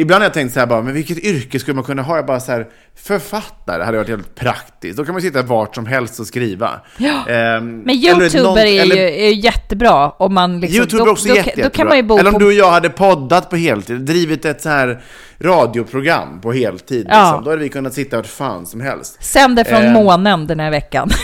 [0.00, 2.16] Ibland har jag tänkt så här bara, men vilket yrke skulle man kunna ha?
[2.16, 2.66] Jag bara så här,
[3.02, 4.96] författare hade varit helt praktiskt.
[4.96, 6.70] Då kan man sitta vart som helst och skriva.
[6.98, 7.28] Ja.
[7.28, 10.76] Ehm, Men YouTuber någon- är, eller- ju, är jättebra om man liksom...
[10.78, 12.38] YouTube är då, också då, jätte, då kan man ju bo Eller om på...
[12.38, 15.02] du och jag hade poddat på heltid, drivit ett så här
[15.40, 17.06] radioprogram på heltid.
[17.10, 17.22] Ja.
[17.24, 17.44] Liksom.
[17.44, 19.24] Då hade vi kunnat sitta vart fan som helst.
[19.24, 19.92] Sänder från Eh.
[19.92, 21.10] månen den här veckan.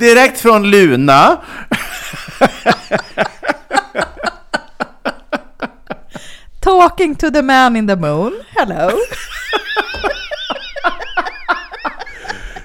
[0.00, 1.36] Direkt från Luna.
[6.60, 8.32] Talking to the man in the moon.
[8.56, 8.90] Hello.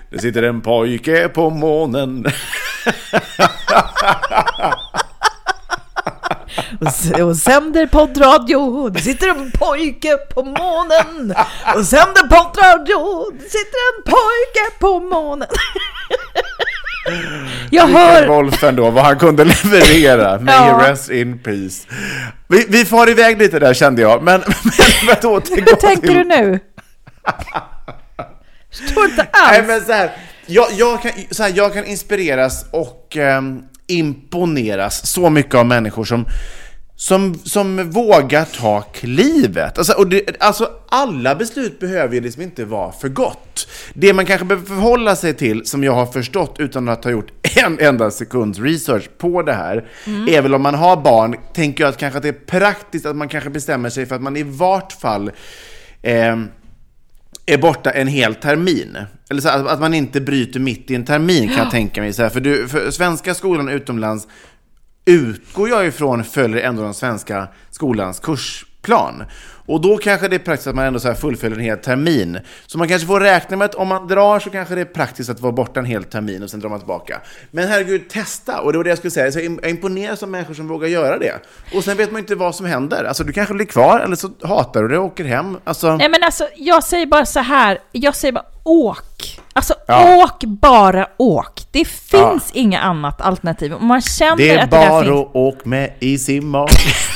[0.09, 2.25] Det sitter en pojke på månen.
[7.23, 8.89] Och, sänder poddradio.
[8.89, 11.35] Det sitter en pojke på månen.
[11.75, 13.31] Och sänder poddradio.
[13.31, 15.47] Det sitter en pojke på månen.
[17.69, 18.27] Jag hör...
[18.27, 20.39] Wolff ändå, vad han kunde leverera.
[20.39, 20.77] May Ja.
[20.79, 21.87] he rest in peace.
[22.47, 24.43] Vi, vi far iväg lite där kände jag, men,
[25.05, 26.17] men att återgå Hur tänker till...
[26.17, 26.59] du nu?
[28.71, 29.67] Förstår inte Nej, alls.
[29.67, 30.11] men så här,
[30.45, 36.03] jag, jag, kan, så här, jag kan inspireras och ehm, imponeras så mycket av människor
[36.05, 36.25] som,
[36.95, 39.77] som, som vågar ta klivet.
[39.77, 43.67] Alltså, och det, alltså, alla beslut behöver ju liksom inte vara för gott.
[43.93, 47.31] Det man kanske behöver förhålla sig till, som jag har förstått utan att ha gjort
[47.65, 49.87] en enda sekunds research på det här,
[50.27, 53.15] är väl om man har barn, tänker jag att kanske att det är praktiskt att
[53.15, 55.31] man kanske bestämmer sig för att man i vart fall
[56.01, 56.47] ehm,
[57.45, 58.97] är borta en hel termin.
[59.29, 62.13] Eller så att, att man inte bryter mitt i en termin kan jag tänka mig.
[62.13, 64.27] Så här, för, du, för svenska skolan utomlands
[65.05, 69.23] utgår jag ifrån följer ändå den svenska skolans kursplan.
[69.65, 72.39] Och då kanske det är praktiskt att man ändå så fullföljer en hel termin.
[72.67, 75.29] Så man kanske får räkna med att om man drar så kanske det är praktiskt
[75.29, 77.21] att vara borta en hel termin och sen drar man tillbaka.
[77.51, 78.61] Men herregud, testa!
[78.61, 79.31] Och det var det jag skulle säga.
[79.31, 81.33] Så jag imponeras av människor som vågar göra det.
[81.75, 83.03] Och sen vet man inte vad som händer.
[83.03, 85.57] Alltså du kanske blir kvar eller så hatar du det och åker hem.
[85.63, 87.77] Alltså, Nej men alltså, jag säger bara så här.
[87.91, 89.39] Jag säger bara åk.
[89.53, 90.23] Alltså Ja.
[90.23, 91.61] åk, bara åk.
[91.71, 93.73] Det finns inga annat alternativ.
[93.79, 95.11] Man känner det är att det där bara finns...
[95.11, 96.69] att åka med i sin mag.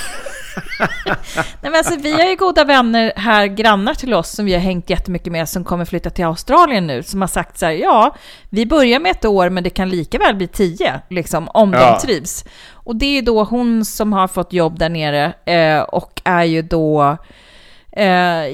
[1.35, 4.59] Nej, men alltså, vi har ju goda vänner här, grannar till oss, som vi har
[4.59, 8.15] hängt jättemycket med, som kommer flytta till Australien nu, som har sagt så här, ja,
[8.49, 11.79] vi börjar med ett år, men det kan lika väl bli tio, liksom, om Ja.
[12.01, 12.45] de trivs.
[12.73, 16.61] Och det är då hon som har fått jobb där nere eh, och är ju
[16.61, 17.17] då
[17.91, 18.07] Eh,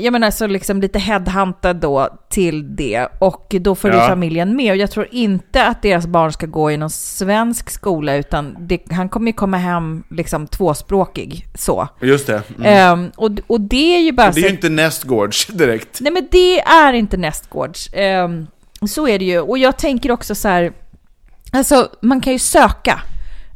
[0.04, 4.08] jag menar så liksom lite headhuntad då till det och då följer Ja.
[4.08, 8.16] familjen med och jag tror inte att deras barn ska gå i någon svensk skola
[8.16, 11.88] utan det, han kommer ju komma hem liksom tvåspråkig så.
[12.02, 12.44] Just det.
[12.58, 12.64] Mm.
[12.66, 14.48] Ehm, och, och det är ju bara Det är så...
[14.48, 16.02] ju inte nästgårds direkt.
[16.02, 17.90] Nej men det är inte nästgårds.
[17.94, 18.48] Ehm,
[18.88, 19.40] så är det ju.
[19.40, 20.72] Och jag tänker också så här,
[21.52, 23.02] alltså man kan ju söka.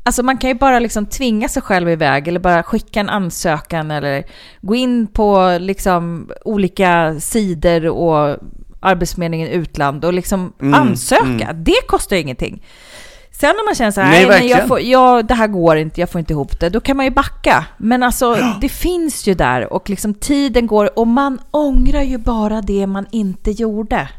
[0.09, 3.91] Alltså man kan ju bara liksom tvinga sig själv iväg eller bara skicka en ansökan
[3.91, 4.23] eller
[4.61, 8.37] gå in på liksom olika sidor och
[8.79, 11.53] Arbetsförmedlingen utland och liksom Mm, ansöka.
[11.53, 12.63] Det kostar ju ingenting.
[13.31, 15.99] Sen om man känner så här, Nej, nej, jag får, ja, det här går inte,
[15.99, 17.65] jag får inte ihop det, då kan man ju backa.
[17.77, 22.61] Men alltså, det finns ju där och liksom tiden går och man ångrar ju bara
[22.61, 24.09] det man inte gjorde.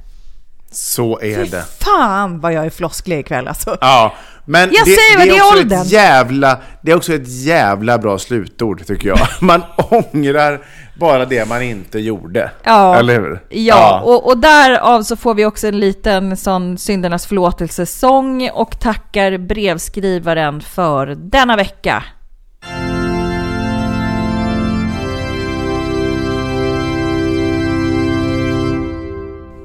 [0.72, 1.64] Så är det.
[1.80, 3.76] Fan vad jag är flosklig ikväll alltså.
[3.80, 4.14] Ja,
[4.44, 5.80] men Jag säger vad, det är också åldern.
[5.80, 9.18] ett jävla, det är också ett jävla bra slutord tycker jag.
[9.40, 10.60] Man ångrar
[11.00, 12.50] bara det man inte gjorde.
[12.64, 13.40] Ja, Eller hur?
[13.48, 19.38] Ja, Och, och därav så får vi också en liten sån syndernas förlåtelsesång och tackar
[19.38, 22.04] brevskrivaren för denna vecka.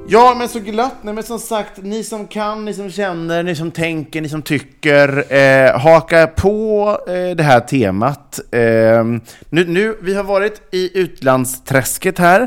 [0.08, 0.94] Ja, men så glatt.
[1.02, 4.42] Nej, men som sagt, ni som kan, ni som känner, ni som tänker, ni som
[4.42, 8.40] tycker, eh, haka på eh, det här temat.
[8.52, 9.04] Eh,
[9.50, 12.40] nu, nu, vi har varit i utlandsträsket här.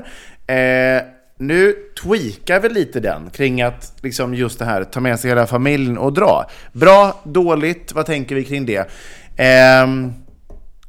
[0.48, 1.04] Eh,
[1.38, 5.48] nu tweakar vi lite den kring att liksom just det här, ta med sig hela
[5.48, 6.46] familjen och dra.
[6.72, 8.90] Bra, dåligt, vad tänker vi kring det?
[9.38, 10.14] Ehm,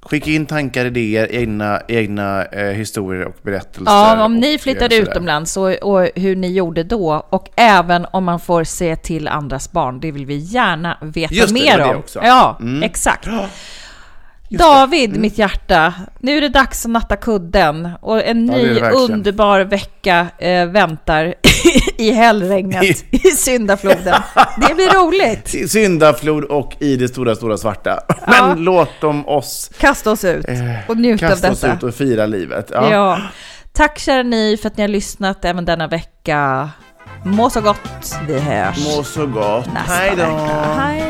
[0.03, 3.93] Eh, Skicka in tankar, idéer, egna, egna eh, historier och berättelser.
[3.93, 8.25] Ja, om ni flyttade eh, utomlands och, och hur ni gjorde då och även om
[8.25, 10.01] man får se till andras barn.
[10.01, 11.97] Det vill vi gärna veta Just det, mer det om.
[11.97, 12.21] också.
[12.23, 12.83] Ja, Mm.
[12.83, 13.29] exakt.
[14.53, 15.23] Just David, Mm.
[15.23, 20.27] mitt hjärta, nu är det dags att natta kudden och en Ja, ny underbar vecka
[20.39, 21.35] eh, väntar
[21.99, 24.21] i hällregnet i syndafloden.
[24.69, 25.55] Det blir roligt.
[25.55, 28.01] I Syndaflod och i det stora, stora svarta.
[28.27, 28.55] Men Ja.
[28.59, 30.57] låt dem oss Kasta oss ut eh,
[30.89, 31.75] och njut av kasta oss detta.
[31.75, 32.71] ut och fira livet.
[32.75, 32.91] Ja.
[32.91, 33.19] Ja.
[33.73, 36.71] Tack kära ni för att ni har lyssnat även denna vecka.
[37.25, 39.67] Må så gott, vi hörs Må så gott.
[39.75, 40.17] nästa Hej då.
[40.17, 40.65] vecka.
[40.79, 41.10] Hej!